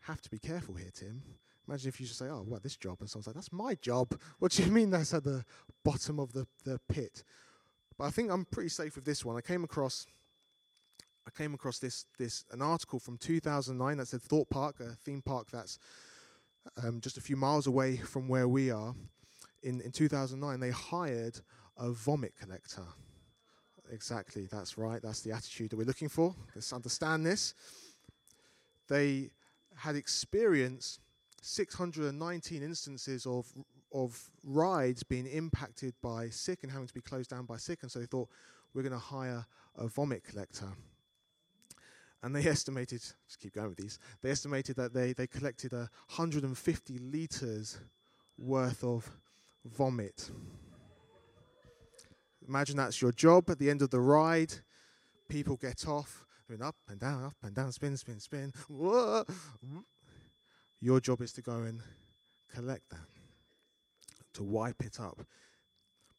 [0.00, 1.22] have to be careful here, Tim.
[1.66, 2.98] Imagine if you just say, oh, well, this job.
[3.00, 4.18] And someone's like, that's my job.
[4.38, 5.44] What do you mean that's at the
[5.82, 7.24] bottom of the, the pit?
[7.96, 9.36] But I think I'm pretty safe with this one.
[9.36, 10.06] I came across.
[11.26, 15.22] I came across this this an article from 2009 that said Thorpe Park, a theme
[15.22, 15.78] park that's
[16.82, 18.94] um, just a few miles away from where we are.
[19.62, 21.40] In in 2009, they hired
[21.78, 22.84] a vomit collector.
[23.90, 25.00] Exactly, that's right.
[25.02, 26.34] That's the attitude that we're looking for.
[26.54, 27.54] Let's understand this.
[28.88, 29.30] They
[29.76, 31.00] had experienced
[31.44, 33.52] 619 instances of
[33.92, 37.90] of rides being impacted by sick and having to be closed down by sick, and
[37.92, 38.28] so they thought
[38.72, 40.72] we're going to hire a vomit collector.
[42.22, 43.98] And they estimated, just keep going with these.
[44.22, 47.78] They estimated that they they collected 150 liters
[48.38, 49.08] worth of
[49.64, 50.30] vomit.
[52.48, 54.52] Imagine that's your job at the end of the ride.
[55.28, 58.52] People get off, going up and down, up and down, spin, spin, spin.
[58.68, 59.24] Whoa.
[60.84, 61.80] Your job is to go and
[62.54, 63.06] collect that,
[64.34, 65.18] to wipe it up.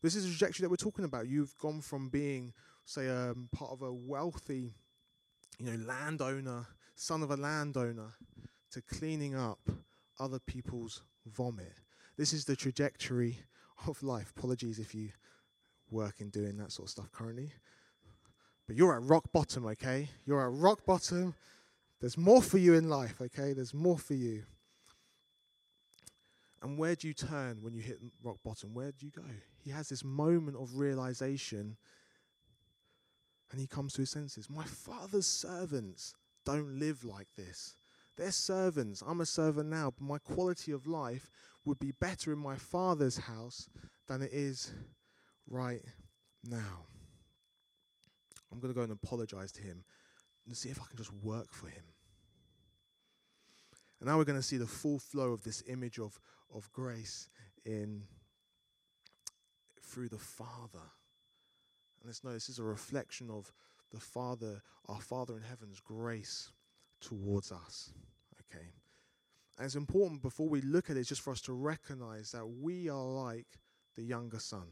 [0.02, 1.28] This is trajectory that we're talking about.
[1.28, 2.52] You've gone from being,
[2.84, 4.74] say, um, part of a wealthy,
[5.60, 8.14] you know, landowner, son of a landowner,
[8.72, 9.60] to cleaning up
[10.20, 11.76] other people's vomit.
[12.18, 13.38] This is the trajectory
[13.86, 14.34] of life.
[14.36, 15.10] Apologies if you
[15.92, 17.52] work in doing that sort of stuff currently.
[18.66, 20.10] But you're at rock bottom, okay?
[20.26, 21.36] You're at rock bottom.
[22.02, 23.54] There's more for you in life, okay?
[23.54, 24.42] There's more for you.
[26.66, 28.74] And where do you turn when you hit rock bottom?
[28.74, 29.22] Where do you go?
[29.64, 31.78] He has this moment of realization
[33.52, 34.50] and he comes to his senses.
[34.50, 37.76] My father's servants don't live like this.
[38.18, 39.04] They're servants.
[39.06, 41.30] I'm a servant now, but my quality of life
[41.66, 43.70] would be better in my father's house
[44.08, 44.74] than it is
[45.48, 45.84] right
[46.44, 46.88] now.
[48.52, 49.84] I'm going to go and apologize to him
[50.48, 51.84] and see if I can just work for him.
[54.00, 56.20] And now we're going to see the full flow of this image of,
[56.54, 57.30] of grace
[57.66, 58.04] in
[59.82, 60.80] through the Father.
[62.00, 63.52] And let's know this is a reflection of
[63.92, 66.52] the Father, our Father in heaven's grace
[67.02, 67.94] towards us.
[68.42, 68.66] Okay.
[69.58, 72.90] And it's important before we look at it, just for us to recognize that we
[72.90, 73.48] are like
[73.96, 74.68] the younger son.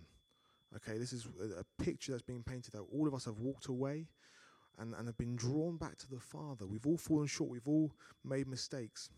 [0.75, 3.67] Okay, this is a, a picture that's being painted that all of us have walked
[3.67, 4.07] away
[4.79, 6.65] and, and have been drawn back to the Father.
[6.65, 7.93] We've all fallen short, we've all
[8.25, 9.09] made mistakes.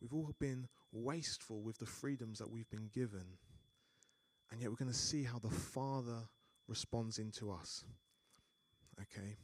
[0.00, 3.38] We've all been wasteful with the freedoms that we've been given.
[4.50, 6.28] And yet we're going to see how the Father
[6.66, 7.84] responds into us.
[9.00, 9.36] Okay?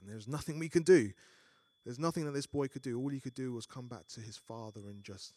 [0.00, 1.12] And there's nothing we can do.
[1.84, 2.98] There's nothing that this boy could do.
[2.98, 5.34] All he could do was come back to his father and just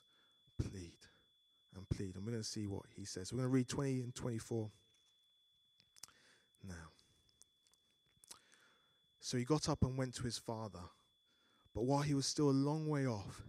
[0.60, 0.98] plead
[1.76, 2.16] and plead.
[2.16, 3.32] And we're going to see what he says.
[3.32, 4.70] We're going to read 20 and 24
[6.68, 6.74] now.
[9.20, 10.80] So he got up and went to his father.
[11.74, 13.42] But while he was still a long way off,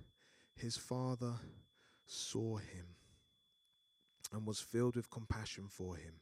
[0.56, 1.34] his father
[2.06, 2.96] saw him
[4.32, 6.14] and was filled with compassion for him.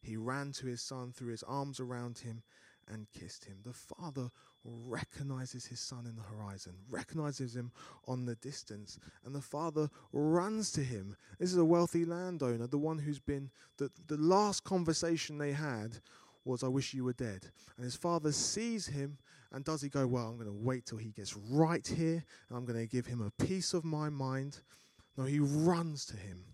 [0.00, 2.42] He ran to his son, threw his arms around him,
[2.86, 3.58] and kissed him.
[3.64, 4.30] The father
[4.64, 7.72] recognizes his son in the horizon, recognizes him
[8.06, 11.16] on the distance, and the father runs to him.
[11.38, 15.98] This is a wealthy landowner, the one who's been, the, the last conversation they had
[16.44, 17.50] was, I wish you were dead.
[17.76, 19.18] And his father sees him,
[19.52, 22.58] and does he go, Well, I'm going to wait till he gets right here, and
[22.58, 24.60] I'm going to give him a piece of my mind?
[25.16, 26.44] No, he runs to him.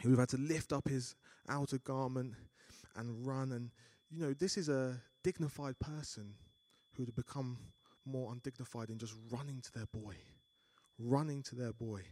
[0.00, 1.14] He would have had to lift up his
[1.48, 2.34] outer garment
[2.96, 3.52] and run.
[3.52, 3.70] And,
[4.10, 6.34] you know, this is a dignified person
[6.92, 7.58] who would have become
[8.04, 10.16] more undignified in just running to their boy.
[10.98, 12.02] Running to their boy.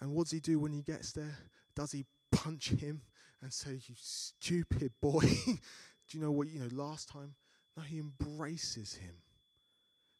[0.00, 1.38] And what does he do when he gets there?
[1.74, 3.02] Does he punch him
[3.42, 5.30] and say, You stupid boy?
[6.08, 7.34] do you know what, you know, last time?
[7.76, 9.16] No, he embraces him.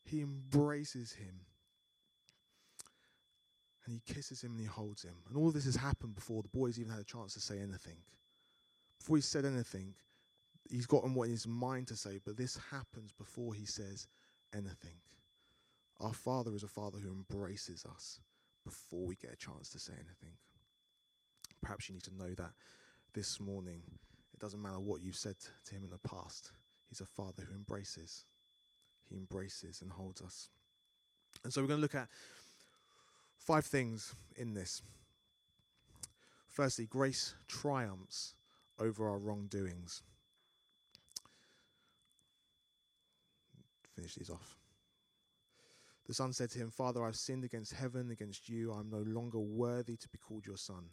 [0.05, 1.41] He embraces him.
[3.85, 5.15] And he kisses him and he holds him.
[5.29, 7.99] And all this has happened before the boy's even had a chance to say anything.
[8.99, 9.95] Before he said anything,
[10.71, 14.07] he's gotten what in his mind to say, but this happens before he says
[14.55, 14.97] anything.
[16.01, 18.21] Our Father is a Father who embraces us
[18.65, 20.37] before we get a chance to say anything.
[21.63, 22.53] Perhaps you need to know that
[23.13, 23.83] this morning.
[24.45, 26.53] Doesn't matter what you've said to him in the past,
[26.91, 28.27] he's a Father who embraces.
[29.09, 30.51] He embraces and holds us.
[31.43, 32.09] And so we're going to look at
[33.39, 34.83] five things in this.
[36.47, 38.35] Firstly, grace triumphs
[38.79, 40.03] over our wrongdoings.
[43.97, 44.59] Finish these off.
[46.07, 48.73] The son said to him, Father, I've sinned against heaven, against you.
[48.73, 50.91] I'm no longer worthy to be called your son.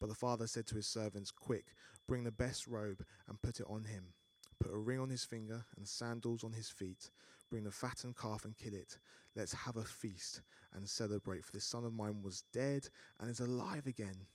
[0.00, 1.74] But the father said to his servants, Quick,
[2.06, 4.12] bring the best robe and put it on him.
[4.60, 7.10] Put a ring on his finger and sandals on his feet.
[7.50, 8.98] Bring the fattened calf and kill it.
[9.34, 10.42] Let's have a feast
[10.74, 11.44] and celebrate.
[11.44, 12.88] For this son of mine was dead
[13.20, 14.26] and is alive again.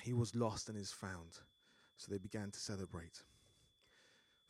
[0.00, 1.38] He was lost and is found.
[1.96, 3.22] So they began to celebrate.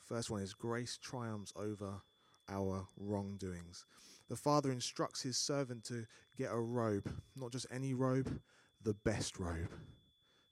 [0.04, 2.02] First one is grace triumphs over
[2.48, 3.86] our wrongdoings.
[4.28, 8.40] The father instructs his servant to get a robe, not just any robe,
[8.82, 9.70] the best robe.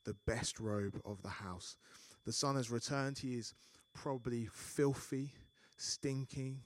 [0.09, 1.77] The best robe of the house.
[2.25, 3.19] The son has returned.
[3.19, 3.53] He is
[3.93, 5.33] probably filthy,
[5.77, 6.63] stinking.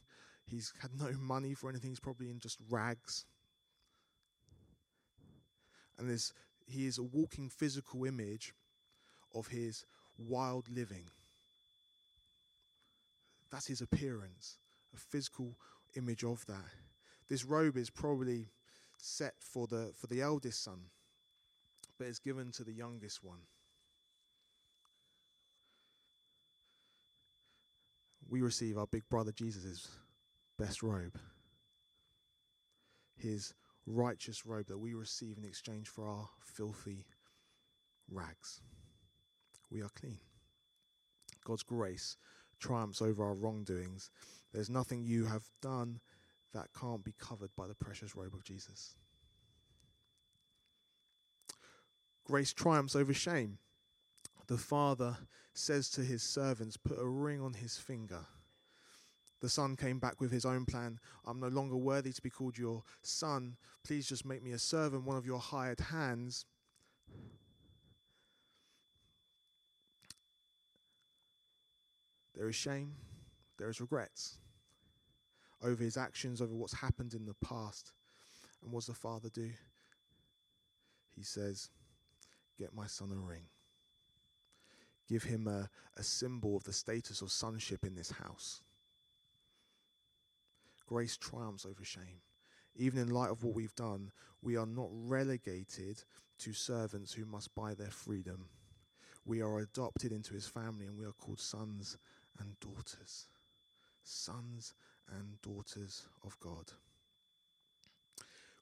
[0.46, 1.90] He's had no money for anything.
[1.90, 3.24] He's probably in just rags.
[5.98, 6.32] And this,
[6.68, 8.54] he is a walking physical image
[9.34, 11.06] of his wild living.
[13.50, 14.58] That's his appearance,
[14.94, 15.56] a physical
[15.96, 16.70] image of that.
[17.28, 18.50] This robe is probably
[18.98, 20.82] set for the for the eldest son,
[21.98, 23.40] but it's given to the youngest one.
[28.28, 29.88] We receive our big brother Jesus'
[30.58, 31.18] best robe,
[33.16, 33.52] his
[33.86, 37.04] righteous robe that we receive in exchange for our filthy
[38.10, 38.60] rags
[39.72, 40.18] we are clean.
[41.44, 42.16] God's grace
[42.60, 44.10] triumphs over our wrongdoings.
[44.52, 46.00] There's nothing you have done
[46.52, 48.94] that can't be covered by the precious robe of Jesus.
[52.32, 53.58] Grace triumphs over shame.
[54.46, 55.18] The father
[55.52, 58.24] says to his servants, Put a ring on his finger.
[59.42, 60.98] The son came back with his own plan.
[61.26, 63.58] I'm no longer worthy to be called your son.
[63.84, 66.46] Please just make me a servant, one of your hired hands.
[72.34, 72.94] There is shame,
[73.58, 74.38] there is regrets
[75.62, 77.92] over his actions, over what's happened in the past.
[78.62, 79.50] And what does the father do?
[81.14, 81.68] He says,
[82.62, 83.46] Get my son a ring.
[85.08, 88.62] Give him a, a symbol of the status of sonship in this house.
[90.86, 92.22] Grace triumphs over shame.
[92.76, 96.04] Even in light of what we've done, we are not relegated
[96.38, 98.46] to servants who must buy their freedom.
[99.24, 101.98] We are adopted into his family and we are called sons
[102.38, 103.26] and daughters.
[104.04, 104.74] Sons
[105.18, 106.70] and daughters of God.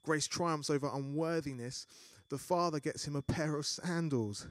[0.02, 1.86] Grace triumphs over unworthiness.
[2.30, 4.46] The Father gets him a pair of sandals.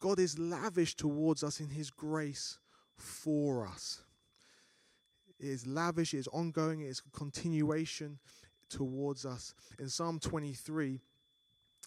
[0.00, 2.58] God is lavish towards us in his grace
[2.96, 4.02] for us.
[5.38, 8.18] It is lavish, it is ongoing, it is a continuation
[8.68, 9.54] towards us.
[9.78, 11.00] In Psalm 23,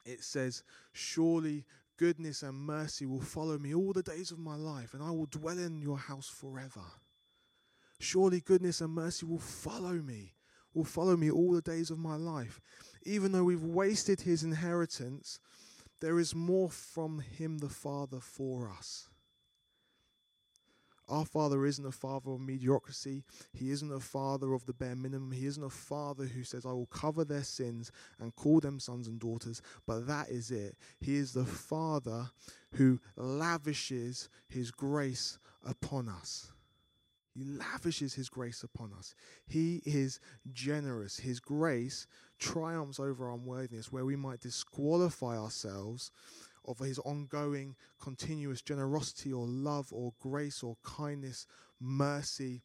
[0.05, 1.65] it says, Surely
[1.97, 5.27] goodness and mercy will follow me all the days of my life, and I will
[5.27, 6.83] dwell in your house forever.
[7.99, 10.34] Surely goodness and mercy will follow me,
[10.75, 12.61] will follow me all the days of my life.
[13.03, 15.39] Even though we've wasted his inheritance,
[16.01, 19.09] there is more from him the Father for us.
[21.07, 23.23] Our Father isn't a father of mediocrity.
[23.53, 25.31] He isn't a father of the bare minimum.
[25.31, 29.07] He isn't a father who says, I will cover their sins and call them sons
[29.07, 30.75] and daughters, but that is it.
[30.99, 32.31] He is the Father
[32.73, 36.51] who lavishes his grace upon us.
[37.35, 39.13] He lavishes his grace upon us.
[39.45, 40.21] He is
[40.53, 41.19] generous.
[41.19, 42.07] His grace
[42.39, 46.11] triumphs over our unworthiness, where we might disqualify ourselves
[46.63, 51.45] of his ongoing, continuous generosity or love or grace or kindness,
[51.79, 52.63] mercy,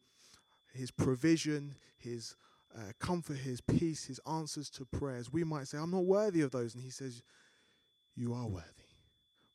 [0.73, 2.35] his provision, his
[2.75, 5.31] uh, comfort, his peace, his answers to prayers.
[5.31, 6.73] We might say, I'm not worthy of those.
[6.73, 7.21] And he says,
[8.15, 8.80] You are worthy.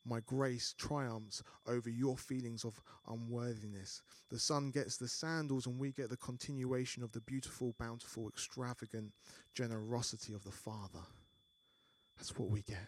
[0.07, 4.01] My grace triumphs over your feelings of unworthiness.
[4.29, 9.11] The son gets the sandals, and we get the continuation of the beautiful, bountiful, extravagant
[9.53, 11.03] generosity of the Father.
[12.15, 12.87] That's what we get.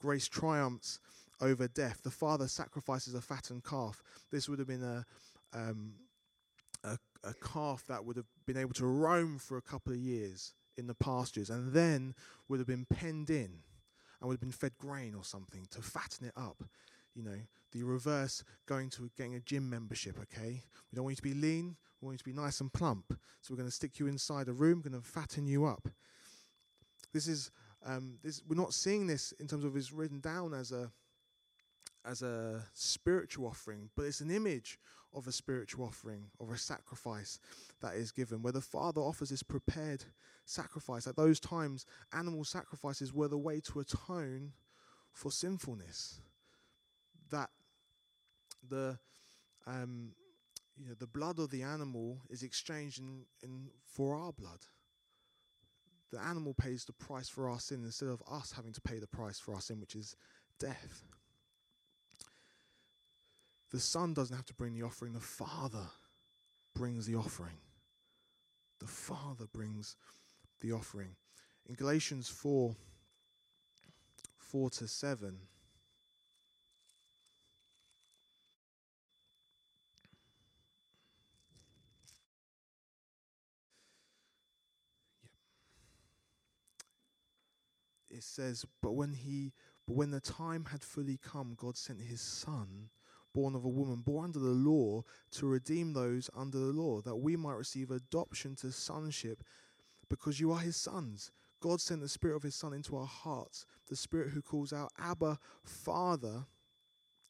[0.00, 1.00] Grace triumphs
[1.40, 2.02] over death.
[2.04, 4.02] The Father sacrifices a fattened calf.
[4.30, 5.04] This would have been a,
[5.52, 5.94] um,
[6.84, 10.54] a, a calf that would have been able to roam for a couple of years
[10.76, 12.14] in the pastures and then
[12.48, 13.62] would have been penned in
[14.20, 16.62] and would have been fed grain or something to fatten it up.
[17.14, 17.38] You know,
[17.72, 20.62] the reverse going to getting a gym membership, okay?
[20.90, 23.18] We don't want you to be lean, we want you to be nice and plump.
[23.40, 25.88] So we're going to stick you inside a room, going to fatten you up.
[27.12, 27.50] This is
[27.84, 30.90] um, this, we're not seeing this in terms of it's written down as a
[32.06, 34.78] as a spiritual offering, but it's an image
[35.12, 37.40] of a spiritual offering, of a sacrifice
[37.80, 40.04] that is given, where the Father offers this prepared
[40.44, 41.06] sacrifice.
[41.06, 44.52] At those times, animal sacrifices were the way to atone
[45.12, 46.20] for sinfulness.
[47.30, 47.50] That
[48.68, 48.98] the
[49.66, 50.12] um,
[50.76, 54.60] you know the blood of the animal is exchanged in, in for our blood.
[56.12, 59.08] The animal pays the price for our sin instead of us having to pay the
[59.08, 60.14] price for our sin, which is
[60.60, 61.02] death.
[63.76, 65.86] The Son doesn't have to bring the offering, the Father
[66.74, 67.58] brings the offering.
[68.80, 69.96] The Father brings
[70.62, 71.14] the offering.
[71.68, 72.74] In Galatians 4
[74.38, 75.36] 4 to 7,
[88.08, 89.52] it says, But when he
[89.86, 92.88] but when the time had fully come, God sent his son
[93.36, 97.16] born of a woman, born under the law, to redeem those under the law, that
[97.16, 99.44] we might receive adoption to sonship,
[100.08, 101.30] because you are his sons.
[101.60, 104.90] God sent the Spirit of his Son into our hearts, the Spirit who calls out,
[104.98, 106.46] Abba, Father.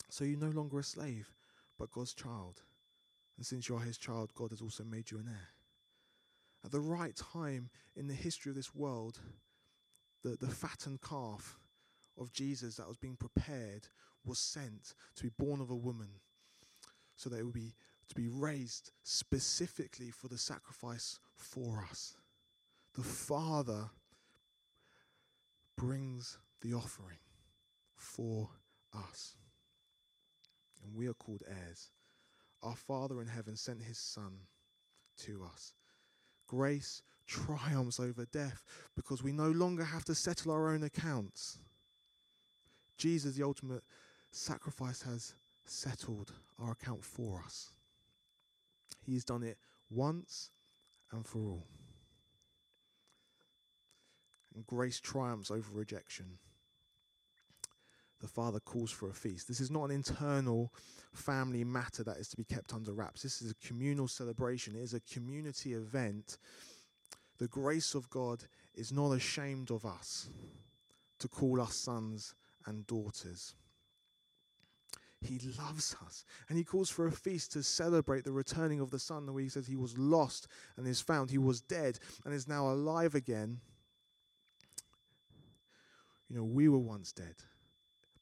[0.08, 1.32] So you're no longer a slave,
[1.76, 2.62] but God's child.
[3.36, 5.48] And since you are his child, God has also made you an heir.
[6.64, 9.18] At the right time in the history of this world,
[10.22, 11.58] the, the fattened calf
[12.16, 13.88] of Jesus that was being prepared
[14.26, 16.08] was sent to be born of a woman
[17.14, 17.74] so that it would be
[18.08, 22.16] to be raised specifically for the sacrifice for us.
[22.94, 23.90] The Father
[25.76, 27.18] brings the offering
[27.96, 28.48] for
[28.94, 29.34] us.
[30.84, 31.90] And we are called heirs.
[32.62, 34.32] Our Father in heaven sent his Son
[35.24, 35.74] to us.
[36.46, 38.62] Grace triumphs over death
[38.94, 41.58] because we no longer have to settle our own accounts.
[42.96, 43.82] Jesus, the ultimate
[44.36, 45.34] sacrifice, has
[45.64, 47.72] settled our account for us.
[49.04, 49.58] He's done it
[49.90, 50.50] once
[51.12, 51.66] and for all.
[54.54, 56.38] And grace triumphs over rejection.
[58.20, 59.46] The Father calls for a feast.
[59.46, 60.72] This is not an internal
[61.12, 63.22] family matter that is to be kept under wraps.
[63.22, 66.38] This is a communal celebration, it is a community event.
[67.38, 70.30] The grace of God is not ashamed of us
[71.18, 72.34] to call us sons
[72.64, 73.54] and daughters.
[75.22, 76.24] He loves us.
[76.48, 79.48] And he calls for a feast to celebrate the returning of the Son, where he
[79.48, 80.46] says he was lost
[80.76, 81.30] and is found.
[81.30, 83.60] He was dead and is now alive again.
[86.28, 87.36] You know, we were once dead.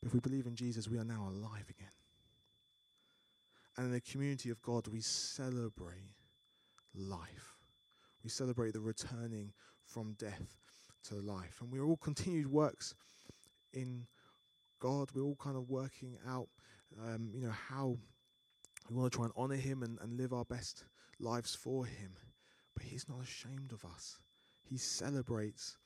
[0.01, 1.89] But if we believe in Jesus, we are now alive again.
[3.77, 6.15] And in the community of God, we celebrate
[6.95, 7.57] life.
[8.23, 9.53] We celebrate the returning
[9.85, 10.47] from death
[11.09, 11.59] to life.
[11.61, 12.95] And we're all continued works
[13.73, 14.07] in
[14.81, 15.11] God.
[15.15, 16.49] We're all kind of working out,
[17.03, 17.97] um, you know, how
[18.89, 20.85] we want to try and honor Him and, and live our best
[21.19, 22.13] lives for Him.
[22.75, 24.19] But He's not ashamed of us,
[24.63, 25.77] He celebrates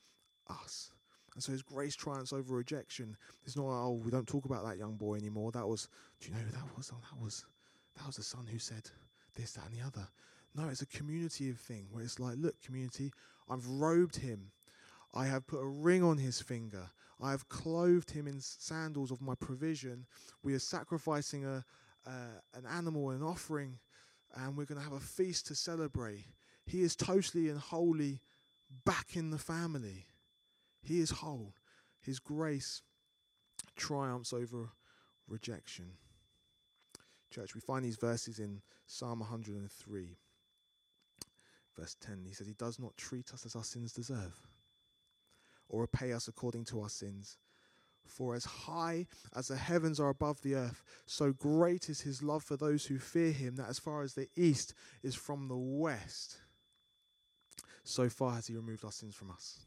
[0.49, 0.91] us.
[1.35, 3.15] And so his grace triumphs over rejection.
[3.45, 5.51] It's not, oh, we don't talk about that young boy anymore.
[5.51, 5.87] That was,
[6.19, 6.91] do you know who that was?
[6.91, 7.45] Oh, that was,
[7.95, 8.89] that was the son who said
[9.35, 10.07] this, that, and the other.
[10.55, 13.11] No, it's a community of thing where it's like, look, community,
[13.47, 14.51] I've robed him
[15.13, 16.91] I have put a ring on his finger.
[17.21, 20.05] I have clothed him in sandals of my provision.
[20.43, 21.65] We are sacrificing a,
[22.07, 22.11] uh,
[22.53, 23.79] an animal, an offering,
[24.35, 26.25] and we're going to have a feast to celebrate.
[26.65, 28.21] He is totally and wholly
[28.85, 30.05] back in the family.
[30.81, 31.53] He is whole.
[32.01, 32.81] His grace
[33.75, 34.69] triumphs over
[35.27, 35.91] rejection.
[37.31, 40.17] Church, we find these verses in Psalm 103,
[41.77, 42.23] verse 10.
[42.25, 44.35] He says, He does not treat us as our sins deserve,
[45.69, 47.37] or repay us according to our sins.
[48.05, 49.05] For as high
[49.35, 52.97] as the heavens are above the earth, so great is his love for those who
[52.97, 56.39] fear him, that as far as the east is from the west,
[57.83, 59.59] so far has he removed our sins from us.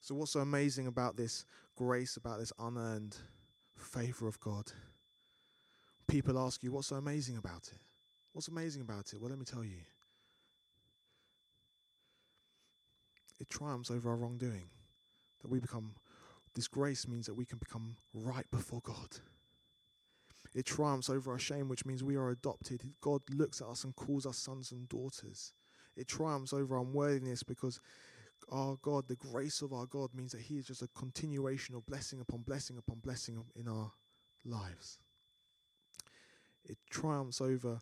[0.00, 1.44] So, what's so amazing about this
[1.76, 3.16] grace, about this unearned
[3.76, 4.72] favor of God?
[6.06, 7.78] People ask you, what's so amazing about it?
[8.32, 9.20] What's amazing about it?
[9.20, 9.80] Well, let me tell you.
[13.40, 14.70] It triumphs over our wrongdoing.
[15.42, 15.94] That we become,
[16.54, 19.18] this grace means that we can become right before God.
[20.54, 22.82] It triumphs over our shame, which means we are adopted.
[23.00, 25.52] God looks at us and calls us sons and daughters.
[25.96, 27.80] It triumphs over unworthiness because
[28.50, 31.84] our God, the grace of our God, means that He is just a continuation of
[31.86, 33.92] blessing upon blessing upon blessing in our
[34.44, 34.98] lives.
[36.64, 37.80] It triumphs over,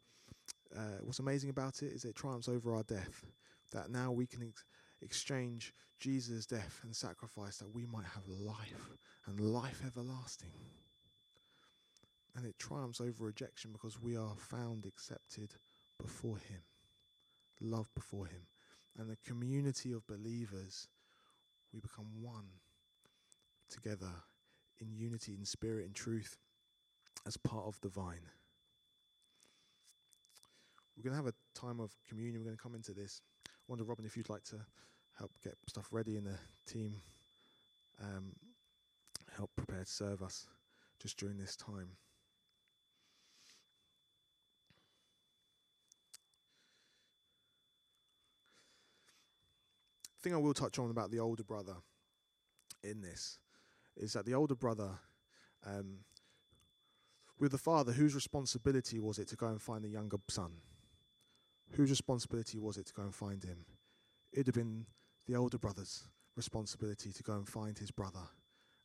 [0.77, 3.25] uh, what's amazing about it is it triumphs over our death.
[3.73, 4.65] That now we can ex-
[5.03, 8.91] exchange Jesus' death and sacrifice that we might have life
[9.27, 10.53] and life everlasting.
[12.37, 15.55] And it triumphs over rejection because we are found accepted
[16.01, 16.61] before Him,
[17.61, 18.43] loved before Him.
[18.99, 20.89] And the community of believers,
[21.73, 22.49] we become one
[23.71, 24.13] together
[24.81, 26.37] in unity, in spirit, in truth,
[27.27, 28.29] as part of the vine.
[30.97, 32.41] We're going to have a time of communion.
[32.41, 33.21] We're going to come into this.
[33.69, 34.57] Wonder, Robin, if you'd like to
[35.19, 36.97] help get stuff ready in the team,
[38.01, 38.33] um,
[39.37, 40.47] help prepare to serve us
[41.01, 41.91] just during this time.
[50.27, 51.77] thing I will touch on about the older brother
[52.83, 53.39] in this
[53.97, 54.91] is that the older brother,
[55.65, 55.99] um,
[57.39, 60.51] with the father, whose responsibility was it to go and find the younger son?
[61.73, 63.65] Whose responsibility was it to go and find him?
[64.33, 64.87] It'd have been
[65.27, 66.05] the older brother's
[66.37, 68.29] responsibility to go and find his brother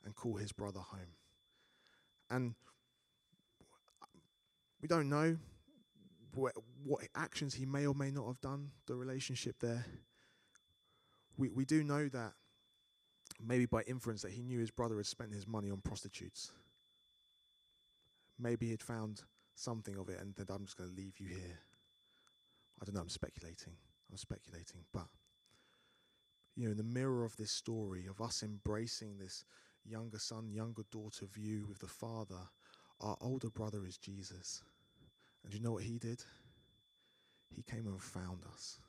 [0.04, 1.16] and call his brother home.
[2.30, 2.56] And
[4.82, 5.38] we don't know
[6.34, 6.54] what,
[6.84, 9.86] what actions he may or may not have done, the relationship there
[11.42, 12.34] we, we do know that
[13.44, 16.52] maybe by inference that he knew his brother had spent his money on prostitutes.
[18.40, 19.24] Maybe he'd found
[19.56, 21.60] something of it and then I'm just going to leave you here.
[22.82, 23.74] I don't know, I'm speculating.
[24.10, 24.82] I'm speculating.
[24.92, 25.08] But,
[26.56, 29.46] you know, in the mirror of this story of us embracing this
[29.86, 32.50] younger son, younger daughter view with the father,
[33.00, 34.64] our older brother is Jesus.
[35.44, 36.24] And you know what he did?
[37.50, 38.80] He came and found us.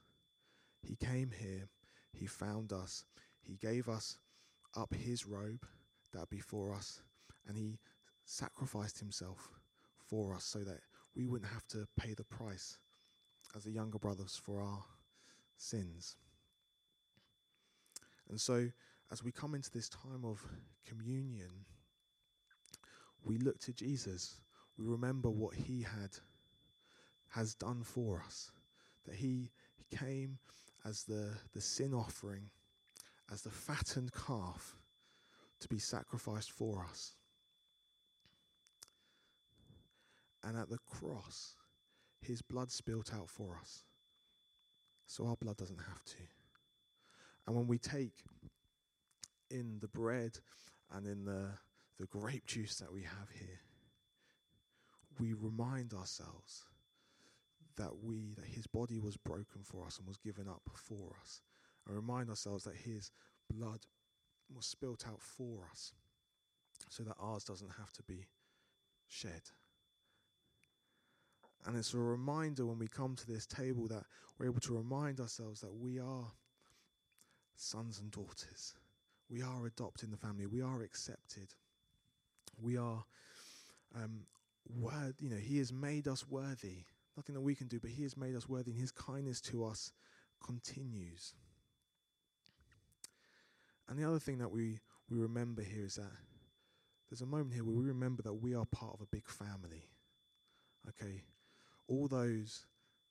[0.82, 1.68] He came here
[2.14, 3.04] he found us.
[3.40, 4.18] He gave us
[4.76, 5.66] up his robe
[6.12, 7.00] that before us,
[7.46, 7.78] and he
[8.24, 9.50] sacrificed himself
[10.08, 10.80] for us so that
[11.16, 12.78] we wouldn't have to pay the price
[13.56, 14.84] as the younger brothers for our
[15.56, 16.16] sins.
[18.28, 18.68] And so,
[19.10, 20.42] as we come into this time of
[20.86, 21.50] communion,
[23.24, 24.40] we look to Jesus.
[24.78, 26.10] We remember what he had
[27.30, 28.50] has done for us.
[29.06, 29.50] That he,
[29.92, 30.38] came
[30.84, 32.48] as the, the sin offering,
[33.30, 34.76] as the fattened calf
[35.60, 37.14] to be sacrificed for us.
[40.42, 41.54] And at the cross,
[42.22, 43.84] his blood spilt out for us.
[45.06, 46.22] So our blood doesn't have to.
[47.46, 48.22] And when we take
[49.50, 50.38] in the bread
[50.94, 51.48] and in the,
[51.98, 53.60] the grape juice that we have here,
[55.18, 56.64] we remind ourselves
[57.76, 61.40] that we that his body was broken for us and was given up for us
[61.86, 63.10] and remind ourselves that his
[63.50, 63.80] blood
[64.54, 65.92] was spilt out for us
[66.88, 68.26] so that ours doesn't have to be
[69.06, 69.42] shed
[71.66, 74.04] and it's a reminder when we come to this table that
[74.38, 76.26] we're able to remind ourselves that we are
[77.56, 78.74] sons and daughters
[79.30, 81.48] we are adopted in the family we are accepted
[82.60, 83.04] we are
[83.94, 84.20] um,
[85.20, 86.84] you know, he has made us worthy
[87.16, 89.64] nothing that we can do, but He has made us worthy, and His kindness to
[89.64, 89.92] us
[90.44, 91.34] continues.
[93.88, 94.78] And the other thing that we,
[95.10, 96.10] we remember here is that
[97.10, 99.90] there's a moment here where we remember that we are part of a big family.
[100.88, 101.22] Okay?
[101.88, 102.66] All those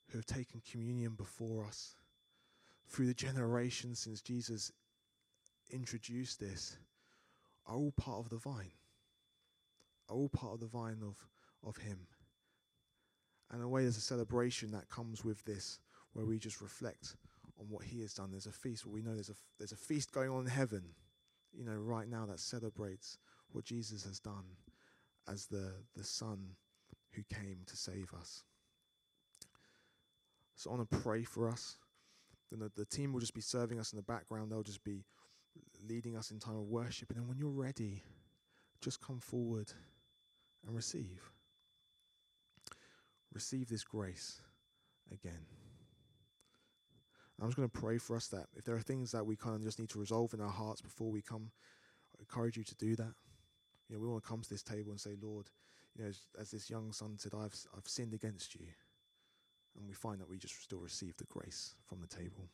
[0.10, 1.96] who have taken communion before us
[2.88, 4.72] through the generations since Jesus
[5.70, 6.78] introduced this
[7.66, 8.72] are all part of the vine,
[10.10, 11.18] are all part of the vine of,
[11.68, 12.00] of Him.
[13.50, 15.80] And in a way, there's a celebration that comes with this,
[16.14, 17.16] where we just reflect
[17.60, 18.32] on what He has done.
[18.32, 20.84] There's a feast where we know there's a, there's a feast going on in heaven,
[21.54, 23.18] you know, right now that celebrates
[23.52, 24.46] what Jesus has done.
[25.28, 26.56] as the, the Son
[27.12, 28.44] who came to save us.
[30.62, 31.78] So I want to pray for us.
[32.52, 34.52] Then the, the team will just be serving us in the background.
[34.52, 35.06] They'll just be
[35.90, 37.10] leading us in time of worship.
[37.10, 38.04] And then when you're ready,
[38.80, 39.74] just come forward
[40.64, 41.20] and receive.
[43.34, 44.40] Receive this grace
[45.12, 45.48] again.
[47.42, 49.56] I'm just going to pray for us that if there are things that we kind
[49.56, 51.50] of just need to resolve in our hearts before we come,
[52.16, 53.14] I encourage you to do that.
[53.90, 55.48] You know, we want to come to this table and say, Lord,
[55.96, 58.68] you know, as, as this young son said, I've, I've sinned against you.
[59.78, 62.50] And we find that we just still receive the grace from the table.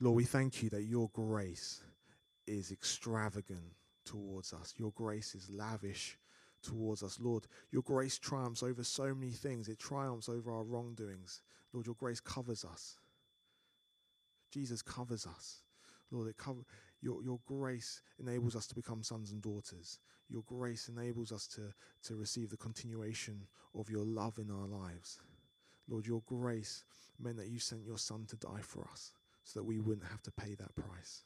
[0.00, 1.80] Lord, we thank you that your grace
[2.46, 4.74] is extravagant towards us.
[4.76, 6.18] Your grace is lavish
[6.62, 7.18] towards us.
[7.20, 9.68] Lord, your grace triumphs over so many things.
[9.68, 11.42] It triumphs over our wrongdoings.
[11.72, 12.98] Lord, your grace covers us.
[14.50, 15.62] Jesus covers us.
[16.10, 16.60] Lord, it cover,
[17.04, 19.98] your, your grace enables us to become sons and daughters.
[20.30, 21.60] Your grace enables us to,
[22.04, 23.46] to receive the continuation
[23.78, 25.20] of your love in our lives.
[25.86, 26.82] Lord, your grace
[27.20, 29.12] meant that you sent your son to die for us
[29.44, 31.24] so that we wouldn't have to pay that price.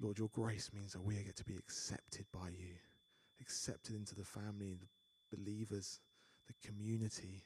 [0.00, 2.74] Lord, your grace means that we get to be accepted by you,
[3.40, 4.76] accepted into the family,
[5.30, 6.00] the believers,
[6.46, 7.42] the community.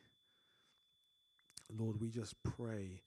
[1.79, 3.01] Lord, we just pray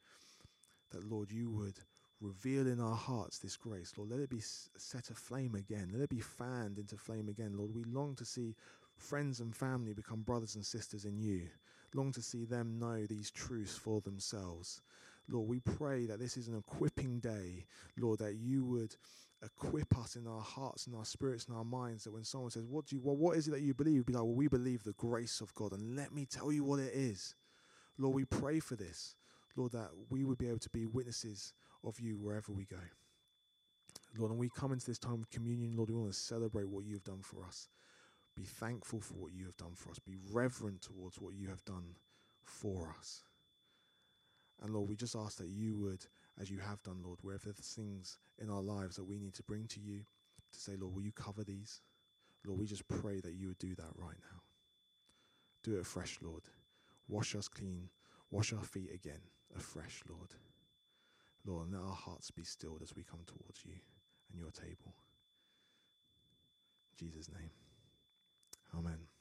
[0.92, 1.80] that, Lord, you would
[2.26, 3.94] reveal in our hearts this grace.
[3.98, 5.90] Lord, let it be set aflame again.
[5.94, 7.54] Let it be fanned into flame again.
[7.56, 8.56] Lord, we long to see
[8.98, 11.44] friends and family become brothers and sisters in you.
[11.94, 14.82] Long to see them know these truths for themselves.
[15.30, 17.66] Lord, we pray that this is an equipping day,
[17.98, 18.96] Lord, that you would
[19.44, 22.66] equip us in our hearts and our spirits and our minds that when someone says,
[22.66, 24.06] What do you well, what is it that you believe?
[24.06, 26.80] Be like, Well, we believe the grace of God, and let me tell you what
[26.80, 27.36] it is.
[27.98, 29.16] Lord, we pray for this.
[29.56, 31.54] Lord, that we would be able to be witnesses
[31.86, 32.78] of you wherever we go.
[34.18, 36.86] Lord, and we come into this time of communion, Lord, we want to celebrate what
[36.86, 37.68] you've done for us.
[38.36, 40.00] Be thankful for what you have done for us.
[40.00, 41.96] Be reverent towards what you have done
[42.44, 43.24] for us.
[44.62, 46.06] And Lord, we just ask that you would,
[46.40, 49.44] as you have done, Lord, wherever there's things in our lives that we need to
[49.44, 50.02] bring to you,
[50.54, 51.82] to say, Lord, will you cover these?
[52.46, 54.42] Lord, we just pray that you would do that right now.
[55.64, 56.44] Do it afresh, Lord.
[57.08, 57.90] Wash us clean.
[58.32, 59.22] Wash our feet again
[59.58, 60.34] afresh, Lord.
[61.46, 63.74] Lord, let our hearts be stilled as we come towards you
[64.32, 64.96] and your table.
[66.92, 67.52] In Jesus' name.
[68.78, 69.15] Amen.